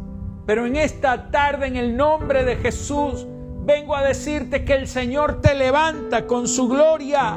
Pero 0.47 0.67
en 0.67 0.77
esta 0.77 1.31
tarde, 1.31 1.67
en 1.67 1.77
el 1.77 1.97
nombre 1.97 2.45
de 2.45 2.57
Jesús, 2.57 3.27
vengo 3.65 3.97
a 3.97 4.03
decirte 4.03 4.65
que 4.65 4.75
el 4.75 4.89
Señor 4.89 5.41
te 5.41 5.55
levanta 5.55 6.27
con 6.27 6.49
su 6.49 6.69
gloria. 6.69 7.37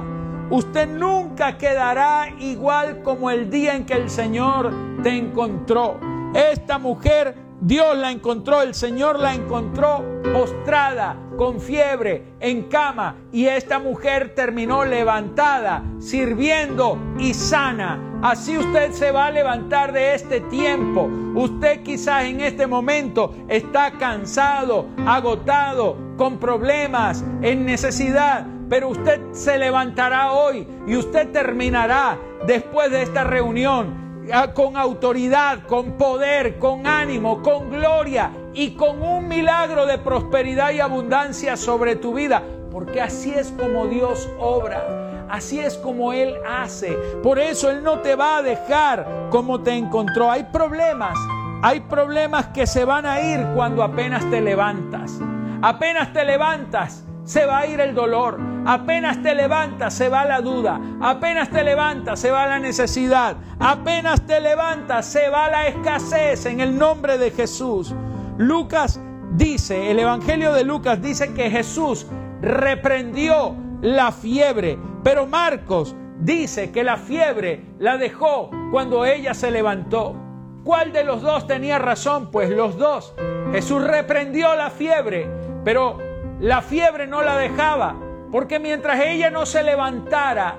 Usted 0.52 0.88
nunca 0.88 1.58
quedará 1.58 2.34
igual 2.40 3.04
como 3.04 3.30
el 3.30 3.52
día 3.52 3.76
en 3.76 3.86
que 3.86 3.94
el 3.94 4.10
Señor 4.10 4.74
te 5.04 5.10
encontró. 5.10 6.00
Esta 6.34 6.80
mujer 6.80 7.36
Dios 7.62 7.98
la 7.98 8.10
encontró, 8.12 8.62
el 8.62 8.74
Señor 8.74 9.20
la 9.20 9.36
encontró 9.36 10.04
postrada, 10.34 11.18
con 11.38 11.60
fiebre, 11.60 12.34
en 12.40 12.64
cama, 12.64 13.18
y 13.32 13.46
esta 13.46 13.80
mujer 13.80 14.34
terminó 14.34 14.86
levantada, 14.86 15.84
sirviendo 16.00 16.98
y 17.20 17.34
sana. 17.34 18.00
Así 18.22 18.58
usted 18.58 18.92
se 18.92 19.12
va 19.12 19.28
a 19.28 19.32
levantar 19.32 19.92
de 19.92 20.16
este 20.16 20.42
tiempo. 20.42 21.10
Usted 21.36 21.84
quizás 21.84 22.26
en 22.26 22.42
este 22.42 22.66
momento 22.66 23.36
está 23.50 23.92
cansado, 23.92 24.88
agotado, 25.06 25.96
con 26.18 26.38
problemas, 26.38 27.24
en 27.42 27.66
necesidad, 27.66 28.46
pero 28.70 28.90
usted 28.90 29.20
se 29.32 29.58
levantará 29.58 30.32
hoy 30.32 30.68
y 30.88 30.96
usted 30.96 31.32
terminará 31.32 32.18
después 32.46 32.92
de 32.92 33.02
esta 33.02 33.24
reunión 33.24 34.10
con 34.54 34.78
autoridad, 34.78 35.64
con 35.66 35.94
poder, 35.94 36.60
con 36.60 36.86
ánimo, 36.86 37.42
con 37.42 37.70
gloria 37.70 38.32
y 38.54 38.72
con 38.72 39.02
un 39.02 39.28
milagro 39.28 39.86
de 39.86 39.98
prosperidad 39.98 40.72
y 40.72 40.80
abundancia 40.80 41.58
sobre 41.58 41.96
tu 41.96 42.14
vida. 42.14 42.44
Porque 42.72 43.02
así 43.02 43.32
es 43.32 43.52
como 43.52 43.88
Dios 43.88 44.30
obra. 44.40 45.26
Así 45.30 45.60
es 45.60 45.78
como 45.78 46.14
Él 46.14 46.36
hace. 46.48 46.94
Por 47.24 47.40
eso 47.40 47.70
Él 47.70 47.84
no 47.84 48.00
te 48.00 48.16
va 48.16 48.38
a 48.38 48.42
dejar 48.42 49.28
como 49.30 49.62
te 49.62 49.74
encontró. 49.74 50.30
Hay 50.30 50.44
problemas. 50.52 51.18
Hay 51.62 51.82
problemas 51.82 52.48
que 52.48 52.66
se 52.66 52.86
van 52.86 53.06
a 53.06 53.22
ir 53.22 53.46
cuando 53.56 53.84
apenas 53.84 54.28
te 54.30 54.42
levantas. 54.42 55.20
Apenas 55.62 56.14
te 56.14 56.24
levantas, 56.24 57.04
se 57.30 57.46
va 57.46 57.60
a 57.60 57.68
ir 57.68 57.80
el 57.80 57.94
dolor. 57.94 58.40
Apenas 58.66 59.22
te 59.22 59.36
levantas, 59.36 59.94
se 59.94 60.10
va 60.10 60.26
la 60.26 60.42
duda. 60.42 60.82
Apenas 61.00 61.52
te 61.52 61.64
levantas, 61.64 62.20
se 62.20 62.32
va 62.32 62.48
la 62.48 62.58
necesidad. 62.58 63.38
Apenas 63.60 64.26
te 64.26 64.40
levantas, 64.40 65.06
se 65.06 65.30
va 65.30 65.48
la 65.48 65.68
escasez 65.68 66.48
en 66.48 66.60
el 66.60 66.76
nombre 66.76 67.20
de 67.20 67.30
Jesús. 67.30 67.94
Lucas 68.40 69.00
dice, 69.34 69.92
el 69.92 70.00
Evangelio 70.00 70.54
de 70.54 70.64
Lucas 70.64 71.04
dice 71.04 71.32
que 71.36 71.52
Jesús 71.52 72.08
reprendió 72.42 73.56
la 73.84 74.12
fiebre, 74.12 74.80
pero 75.04 75.28
Marcos 75.28 75.96
dice 76.22 76.72
que 76.72 76.84
la 76.84 76.98
fiebre 76.98 77.64
la 77.78 77.98
dejó 77.98 78.50
cuando 78.72 79.06
ella 79.06 79.36
se 79.36 79.52
levantó. 79.52 80.16
¿Cuál 80.64 80.92
de 80.94 81.04
los 81.04 81.22
dos 81.22 81.46
tenía 81.46 81.78
razón? 81.78 82.32
Pues 82.32 82.50
los 82.50 82.76
dos. 82.80 83.14
Jesús 83.52 83.84
reprendió 83.84 84.56
la 84.56 84.72
fiebre, 84.72 85.30
pero 85.64 86.09
la 86.40 86.62
fiebre 86.62 87.06
no 87.06 87.22
la 87.22 87.38
dejaba, 87.38 87.96
porque 88.32 88.60
mientras 88.60 89.00
ella 89.02 89.30
no 89.30 89.46
se 89.46 89.62
levantara, 89.62 90.56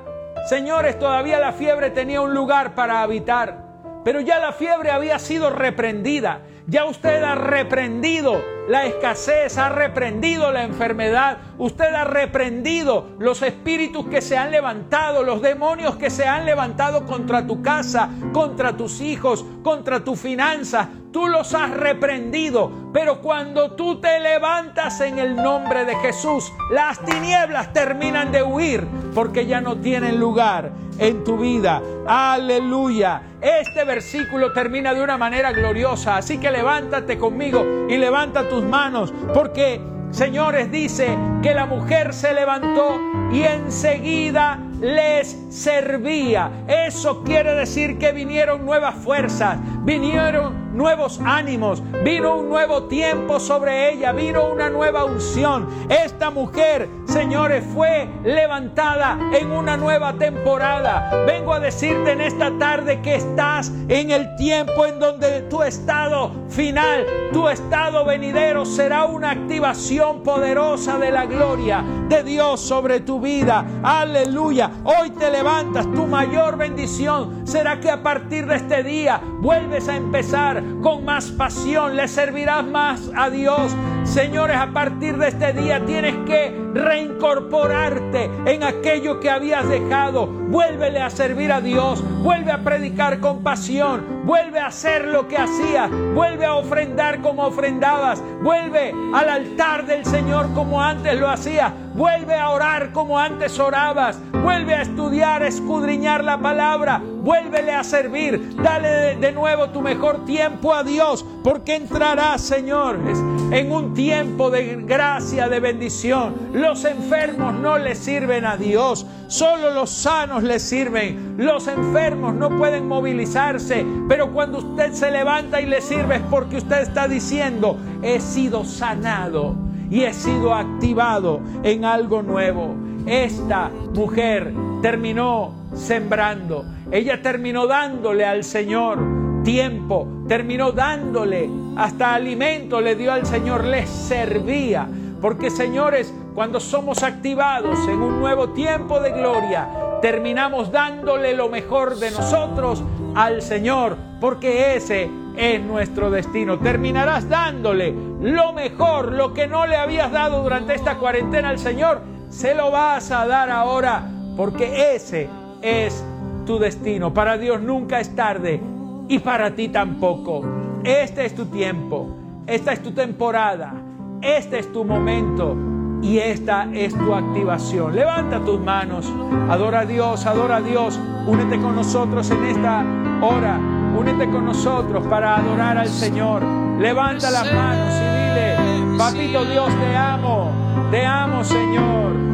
señores, 0.48 0.98
todavía 0.98 1.38
la 1.38 1.52
fiebre 1.52 1.90
tenía 1.90 2.20
un 2.20 2.34
lugar 2.34 2.74
para 2.74 3.02
habitar. 3.02 3.70
Pero 4.04 4.20
ya 4.20 4.38
la 4.38 4.52
fiebre 4.52 4.90
había 4.90 5.18
sido 5.18 5.50
reprendida. 5.50 6.40
Ya 6.66 6.84
usted 6.84 7.22
ha 7.22 7.34
reprendido 7.34 8.42
la 8.68 8.86
escasez, 8.86 9.58
ha 9.58 9.70
reprendido 9.70 10.52
la 10.52 10.62
enfermedad, 10.64 11.38
usted 11.60 11.94
ha 11.94 12.04
reprendido 12.04 13.10
los 13.18 13.42
espíritus 13.42 14.06
que 14.06 14.22
se 14.22 14.36
han 14.36 14.50
levantado, 14.50 15.22
los 15.22 15.42
demonios 15.42 15.96
que 15.96 16.10
se 16.10 16.24
han 16.26 16.46
levantado 16.46 17.06
contra 17.06 17.46
tu 17.46 17.62
casa, 17.62 18.08
contra 18.32 18.76
tus 18.76 19.00
hijos, 19.00 19.44
contra 19.62 20.02
tu 20.02 20.16
finanzas. 20.16 20.88
Tú 21.12 21.26
los 21.26 21.54
has 21.54 21.70
reprendido, 21.70 22.70
pero 22.92 23.20
cuando 23.20 23.72
tú 23.72 24.00
te 24.00 24.20
levantas 24.20 25.00
en 25.00 25.18
el 25.18 25.36
nombre 25.36 25.84
de 25.84 25.96
Jesús, 25.96 26.50
las 26.70 27.04
tinieblas 27.04 27.72
terminan 27.72 28.32
de 28.32 28.42
huir 28.42 28.86
porque 29.14 29.44
ya 29.44 29.60
no 29.60 29.76
tienen 29.76 30.18
lugar 30.18 30.70
en 30.98 31.24
tu 31.24 31.36
vida. 31.36 31.82
Aleluya. 32.06 33.22
Este 33.40 33.84
versículo 33.84 34.52
termina 34.52 34.94
de 34.94 35.02
una 35.02 35.18
manera 35.18 35.52
gloriosa, 35.52 36.16
así 36.16 36.38
que 36.38 36.50
levántate 36.50 37.18
conmigo 37.18 37.86
y 37.88 37.96
levanta 37.96 38.48
tus 38.48 38.62
manos, 38.62 39.12
porque 39.34 39.80
señores 40.10 40.70
dice 40.70 41.16
que 41.42 41.54
la 41.54 41.66
mujer 41.66 42.12
se 42.12 42.34
levantó 42.34 42.98
y 43.32 43.42
enseguida 43.42 44.58
les 44.80 45.36
servía. 45.50 46.64
Eso 46.66 47.22
quiere 47.22 47.54
decir 47.54 47.98
que 47.98 48.12
vinieron 48.12 48.64
nuevas 48.64 48.94
fuerzas, 48.96 49.58
vinieron 49.84 50.70
nuevos 50.76 51.20
ánimos, 51.24 51.82
vino 52.04 52.36
un 52.36 52.48
nuevo 52.48 52.84
tiempo 52.84 53.40
sobre 53.40 53.92
ella, 53.92 54.12
vino 54.12 54.48
una 54.48 54.70
nueva 54.70 55.04
unción. 55.04 55.68
Esta 55.88 56.30
mujer, 56.30 56.88
señores, 57.06 57.64
fue 57.74 58.08
levantada 58.24 59.18
en 59.32 59.50
una 59.50 59.76
nueva 59.76 60.14
temporada. 60.14 61.24
Vengo 61.26 61.54
a 61.54 61.60
decirte 61.60 62.12
en 62.12 62.20
esta 62.20 62.56
tarde 62.58 63.00
que 63.02 63.16
estás 63.16 63.72
en 63.88 64.10
el 64.10 64.36
tiempo 64.36 64.86
en 64.86 64.98
donde 64.98 65.42
tu 65.42 65.62
estado 65.62 66.30
final, 66.48 67.06
tu 67.32 67.48
estado 67.48 68.04
venidero 68.04 68.64
será 68.64 69.04
una 69.04 69.30
activación 69.30 70.22
poderosa 70.22 70.98
de 70.98 71.10
la 71.10 71.26
gloria 71.26 71.84
de 72.08 72.22
Dios 72.22 72.60
sobre 72.60 73.00
tu 73.00 73.20
vida. 73.20 73.64
Aleluya. 73.82 74.69
Hoy 74.84 75.10
te 75.10 75.30
levantas, 75.30 75.90
tu 75.92 76.06
mayor 76.06 76.56
bendición 76.56 77.46
será 77.46 77.80
que 77.80 77.90
a 77.90 78.02
partir 78.02 78.46
de 78.46 78.56
este 78.56 78.82
día 78.82 79.20
vuelves 79.40 79.88
a 79.88 79.96
empezar 79.96 80.62
con 80.82 81.04
más 81.04 81.30
pasión, 81.32 81.96
le 81.96 82.08
servirás 82.08 82.64
más 82.64 83.10
a 83.14 83.30
Dios. 83.30 83.74
Señores, 84.04 84.56
a 84.56 84.72
partir 84.72 85.16
de 85.18 85.28
este 85.28 85.52
día 85.52 85.84
tienes 85.84 86.16
que 86.26 86.58
reincorporarte 86.74 88.30
en 88.46 88.62
aquello 88.62 89.20
que 89.20 89.30
habías 89.30 89.68
dejado. 89.68 90.39
Vuélvele 90.50 91.00
a 91.00 91.10
servir 91.10 91.52
a 91.52 91.60
Dios, 91.60 92.02
vuelve 92.24 92.50
a 92.50 92.64
predicar 92.64 93.20
con 93.20 93.44
pasión, 93.44 94.24
vuelve 94.24 94.58
a 94.58 94.66
hacer 94.66 95.06
lo 95.06 95.28
que 95.28 95.36
hacías, 95.36 95.88
vuelve 96.12 96.44
a 96.44 96.54
ofrendar 96.54 97.20
como 97.20 97.44
ofrendabas, 97.44 98.20
vuelve 98.42 98.92
al 99.14 99.28
altar 99.28 99.86
del 99.86 100.04
Señor 100.04 100.52
como 100.52 100.82
antes 100.82 101.20
lo 101.20 101.28
hacías, 101.28 101.72
vuelve 101.94 102.34
a 102.34 102.50
orar 102.50 102.90
como 102.90 103.16
antes 103.16 103.60
orabas, 103.60 104.18
vuelve 104.42 104.74
a 104.74 104.82
estudiar, 104.82 105.44
escudriñar 105.44 106.24
la 106.24 106.38
palabra, 106.38 107.00
vuélvele 107.00 107.72
a 107.72 107.84
servir, 107.84 108.56
dale 108.56 109.16
de 109.16 109.32
nuevo 109.32 109.70
tu 109.70 109.80
mejor 109.80 110.24
tiempo 110.24 110.74
a 110.74 110.82
Dios, 110.82 111.24
porque 111.44 111.76
entrarás, 111.76 112.40
señores, 112.40 113.18
en 113.50 113.72
un 113.72 113.94
tiempo 113.94 114.50
de 114.50 114.76
gracia, 114.82 115.48
de 115.48 115.60
bendición. 115.60 116.34
Los 116.52 116.84
enfermos 116.84 117.54
no 117.54 117.78
le 117.78 117.94
sirven 117.94 118.44
a 118.44 118.56
Dios, 118.56 119.06
solo 119.28 119.70
los 119.70 119.90
sanos 119.90 120.39
le 120.42 120.58
sirven. 120.58 121.34
Los 121.38 121.68
enfermos 121.68 122.34
no 122.34 122.56
pueden 122.56 122.88
movilizarse, 122.88 123.84
pero 124.08 124.32
cuando 124.32 124.58
usted 124.58 124.92
se 124.92 125.10
levanta 125.10 125.60
y 125.60 125.66
le 125.66 125.80
sirve 125.80 126.16
es 126.16 126.22
porque 126.30 126.56
usted 126.58 126.82
está 126.82 127.08
diciendo, 127.08 127.78
he 128.02 128.20
sido 128.20 128.64
sanado 128.64 129.54
y 129.90 130.02
he 130.02 130.12
sido 130.12 130.54
activado 130.54 131.40
en 131.62 131.84
algo 131.84 132.22
nuevo. 132.22 132.74
Esta 133.06 133.70
mujer 133.94 134.52
terminó 134.82 135.52
sembrando, 135.74 136.64
ella 136.90 137.22
terminó 137.22 137.66
dándole 137.66 138.24
al 138.24 138.44
Señor 138.44 138.98
tiempo, 139.42 140.06
terminó 140.28 140.72
dándole 140.72 141.48
hasta 141.76 142.14
alimento, 142.14 142.80
le 142.80 142.94
dio 142.94 143.12
al 143.12 143.26
Señor, 143.26 143.64
le 143.64 143.86
servía. 143.86 144.86
Porque 145.20 145.50
señores, 145.50 146.12
cuando 146.34 146.60
somos 146.60 147.02
activados 147.02 147.78
en 147.88 148.00
un 148.00 148.20
nuevo 148.20 148.50
tiempo 148.50 149.00
de 149.00 149.10
gloria, 149.12 149.68
terminamos 150.00 150.72
dándole 150.72 151.34
lo 151.34 151.48
mejor 151.48 151.96
de 151.96 152.10
nosotros 152.10 152.82
al 153.14 153.42
Señor, 153.42 153.96
porque 154.20 154.76
ese 154.76 155.10
es 155.36 155.60
nuestro 155.60 156.10
destino. 156.10 156.58
Terminarás 156.58 157.28
dándole 157.28 157.94
lo 158.20 158.52
mejor, 158.52 159.12
lo 159.12 159.32
que 159.32 159.46
no 159.46 159.66
le 159.66 159.76
habías 159.76 160.12
dado 160.12 160.42
durante 160.42 160.74
esta 160.74 160.98
cuarentena 160.98 161.48
al 161.50 161.58
Señor, 161.58 162.00
se 162.28 162.54
lo 162.54 162.70
vas 162.70 163.10
a 163.10 163.26
dar 163.26 163.50
ahora, 163.50 164.08
porque 164.36 164.94
ese 164.94 165.28
es 165.62 166.04
tu 166.46 166.58
destino. 166.58 167.12
Para 167.12 167.38
Dios 167.38 167.60
nunca 167.60 168.00
es 168.00 168.14
tarde 168.14 168.60
y 169.08 169.18
para 169.18 169.54
ti 169.54 169.68
tampoco. 169.68 170.42
Este 170.84 171.26
es 171.26 171.34
tu 171.34 171.46
tiempo, 171.46 172.08
esta 172.46 172.72
es 172.72 172.82
tu 172.82 172.92
temporada, 172.92 173.74
este 174.22 174.58
es 174.58 174.72
tu 174.72 174.84
momento 174.84 175.79
y 176.02 176.18
esta 176.18 176.68
es 176.72 176.94
tu 176.94 177.14
activación. 177.14 177.94
Levanta 177.94 178.40
tus 178.44 178.60
manos, 178.60 179.12
adora 179.48 179.80
a 179.80 179.86
Dios, 179.86 180.26
adora 180.26 180.56
a 180.56 180.60
Dios, 180.60 180.98
únete 181.26 181.60
con 181.60 181.76
nosotros 181.76 182.30
en 182.30 182.44
esta 182.44 182.84
hora, 183.20 183.58
únete 183.96 184.28
con 184.30 184.46
nosotros 184.46 185.06
para 185.06 185.36
adorar 185.36 185.78
al 185.78 185.88
Señor. 185.88 186.42
Levanta 186.78 187.30
las 187.30 187.52
manos 187.52 187.94
y 187.94 188.04
dile, 188.04 188.98
Papito 188.98 189.44
Dios, 189.44 189.68
te 189.68 189.96
amo, 189.96 190.50
te 190.90 191.04
amo 191.04 191.44
Señor. 191.44 192.30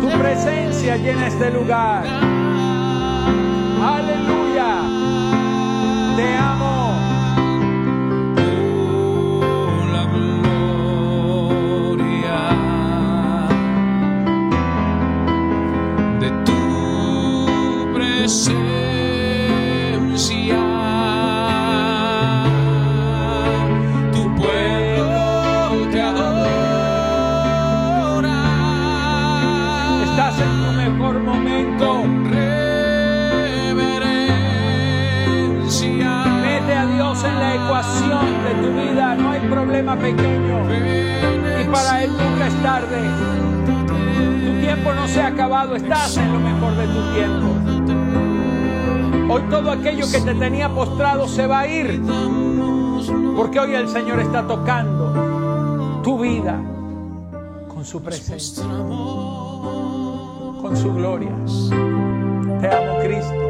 Tu 0.00 0.08
presencia 0.08 0.96
llena 0.96 1.28
este 1.28 1.50
lugar. 1.50 2.04
Aleluya. 3.80 4.82
Te 6.16 6.36
amo. 6.36 6.85
Pequeño. 39.96 40.56
Y 41.62 41.64
para 41.68 42.04
Él 42.04 42.10
nunca 42.10 42.46
es 42.46 42.62
tarde. 42.62 42.98
Tu 44.44 44.60
tiempo 44.60 44.94
no 44.94 45.08
se 45.08 45.20
ha 45.20 45.28
acabado. 45.28 45.76
Estás 45.76 46.16
en 46.16 46.32
lo 46.32 46.40
mejor 46.40 46.76
de 46.76 46.86
tu 46.86 47.02
tiempo. 47.14 47.46
Hoy 49.28 49.42
todo 49.50 49.70
aquello 49.72 50.06
que 50.10 50.20
te 50.20 50.34
tenía 50.34 50.68
postrado 50.68 51.26
se 51.26 51.46
va 51.46 51.60
a 51.60 51.66
ir. 51.66 52.02
Porque 53.36 53.60
hoy 53.60 53.74
el 53.74 53.88
Señor 53.88 54.20
está 54.20 54.46
tocando 54.46 56.00
tu 56.02 56.18
vida 56.20 56.60
con 57.68 57.84
su 57.84 58.02
presencia, 58.02 58.64
con 60.62 60.76
su 60.76 60.94
gloria. 60.94 61.32
Te 62.60 62.68
amo, 62.68 62.98
Cristo. 63.02 63.45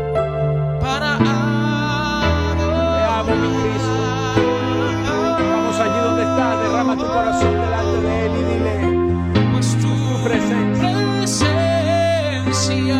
Tu 6.97 7.07
corazón 7.07 7.53
delante 7.53 8.01
de 8.01 8.27
Él 8.27 8.33
y 8.35 8.43
dile, 8.53 9.51
pues 9.53 9.77
tu 9.79 10.25
presencia 10.25 10.77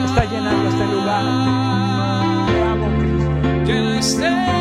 está 0.05 0.25
llenando 0.25 0.69
este 0.69 0.87
lugar. 0.87 1.25
Te 2.47 2.63
amo, 2.63 2.87
Cristo. 3.65 4.56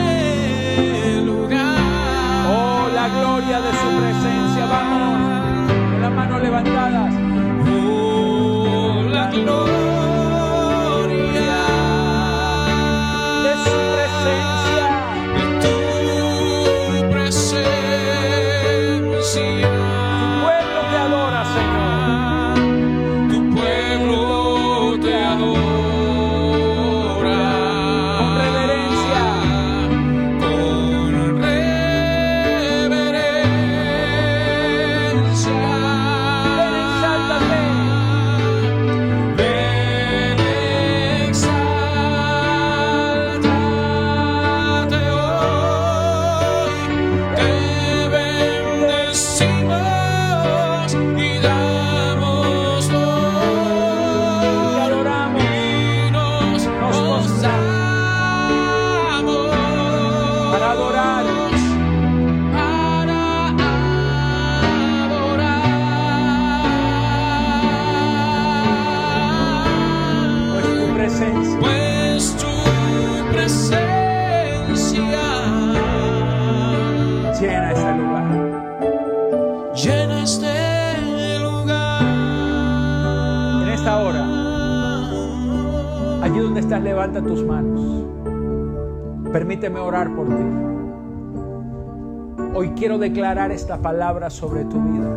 Declarar 93.16 93.50
esta 93.54 93.78
palabra 93.78 94.30
sobre 94.30 94.66
tu 94.66 94.78
vida. 94.78 95.10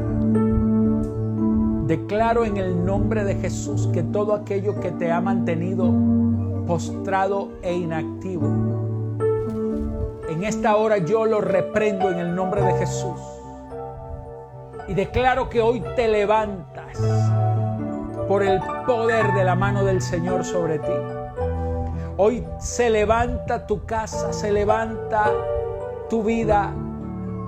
Declaro 1.89 2.45
en 2.45 2.57
el 2.57 2.85
nombre 2.85 3.25
de 3.25 3.35
Jesús 3.35 3.89
que 3.93 4.05
todo 4.05 4.37
aquello 4.37 4.79
que 4.79 4.93
te 4.93 5.11
ha 5.11 5.21
mantenido 5.21 5.93
postrado 6.65 7.49
e 7.61 7.75
inactivo, 7.75 8.47
en 10.31 10.45
esta 10.45 10.77
hora 10.77 10.99
yo 10.99 11.27
lo 11.27 11.41
reprendo 11.41 12.13
en 12.13 12.21
el 12.21 12.37
nombre 12.37 12.63
de 12.63 12.73
Jesús. 12.75 13.19
Y 14.87 14.95
declaro 14.95 15.49
que 15.49 15.61
hoy 15.61 15.83
te 15.97 16.07
levantas 16.07 17.01
por 18.29 18.45
el 18.45 18.61
poder 18.87 19.33
de 19.33 19.43
la 19.43 19.57
mano 19.57 19.85
del 19.85 20.03
Señor 20.03 20.45
sobre 20.45 20.79
ti. 20.79 20.93
Hoy 22.17 22.47
se 22.61 22.91
levanta 22.91 23.67
tu 23.67 23.85
casa, 23.85 24.33
se 24.33 24.53
levanta 24.53 25.33
tu 26.09 26.23
vida 26.23 26.73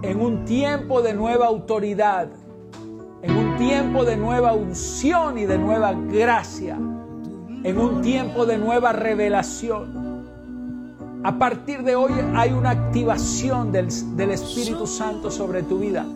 en 0.03 0.21
un 0.21 0.45
tiempo 0.45 1.03
de 1.03 1.15
nueva 1.15 1.47
autoridad, 1.47 2.29
en 3.23 3.37
un 3.37 3.57
tiempo 3.59 4.05
de 4.05 4.17
nueva 4.17 4.53
unción 4.53 5.39
y 5.39 5.45
de 5.45 5.59
nueva 5.59 5.93
gracia, 5.93 6.77
en 6.77 7.79
un 7.79 8.01
tiempo 8.01 8.47
de 8.47 8.57
nueva 8.57 8.93
revelación. 8.93 10.01
A 11.23 11.39
partir 11.39 11.83
de 11.83 11.97
hoy 11.97 12.13
hay 12.35 12.51
una 12.53 12.71
activación 12.71 13.73
del, 13.73 13.89
Espíritu 14.31 14.87
Santo 14.87 15.31
sobre 15.31 15.63
tu 15.63 15.79
vida. 15.79 16.07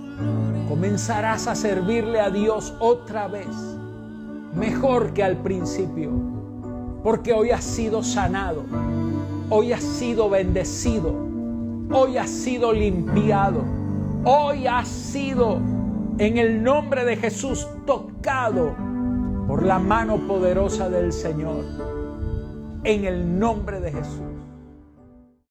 Comenzarás 0.66 1.47
a 1.47 1.55
servirle 1.55 2.20
a 2.20 2.31
Dios 2.31 2.75
otra 2.79 3.29
vez, 3.29 3.49
mejor 4.55 5.12
que 5.12 5.23
al 5.23 5.37
principio, 5.42 6.11
porque 7.03 7.35
hoy 7.35 7.51
has 7.51 7.64
sido 7.64 8.03
sanado, 8.03 8.64
hoy 9.51 9.75
has 9.75 9.83
sido 9.83 10.31
bendecido, 10.31 11.34
hoy 11.90 12.16
has 12.16 12.31
sido 12.31 12.73
limpiado, 12.73 13.64
hoy 14.25 14.66
has 14.66 14.88
sido 14.88 15.61
en 16.18 16.38
el 16.38 16.62
nombre 16.62 17.05
de 17.05 17.16
Jesús 17.16 17.66
tocado 17.87 18.75
por 19.47 19.62
la 19.64 19.79
mano 19.79 20.18
poderosa 20.27 20.88
del 20.88 21.12
Señor, 21.12 21.64
en 22.85 23.05
el 23.05 23.38
nombre 23.38 23.81
de 23.81 23.92
Jesús. 23.92 24.34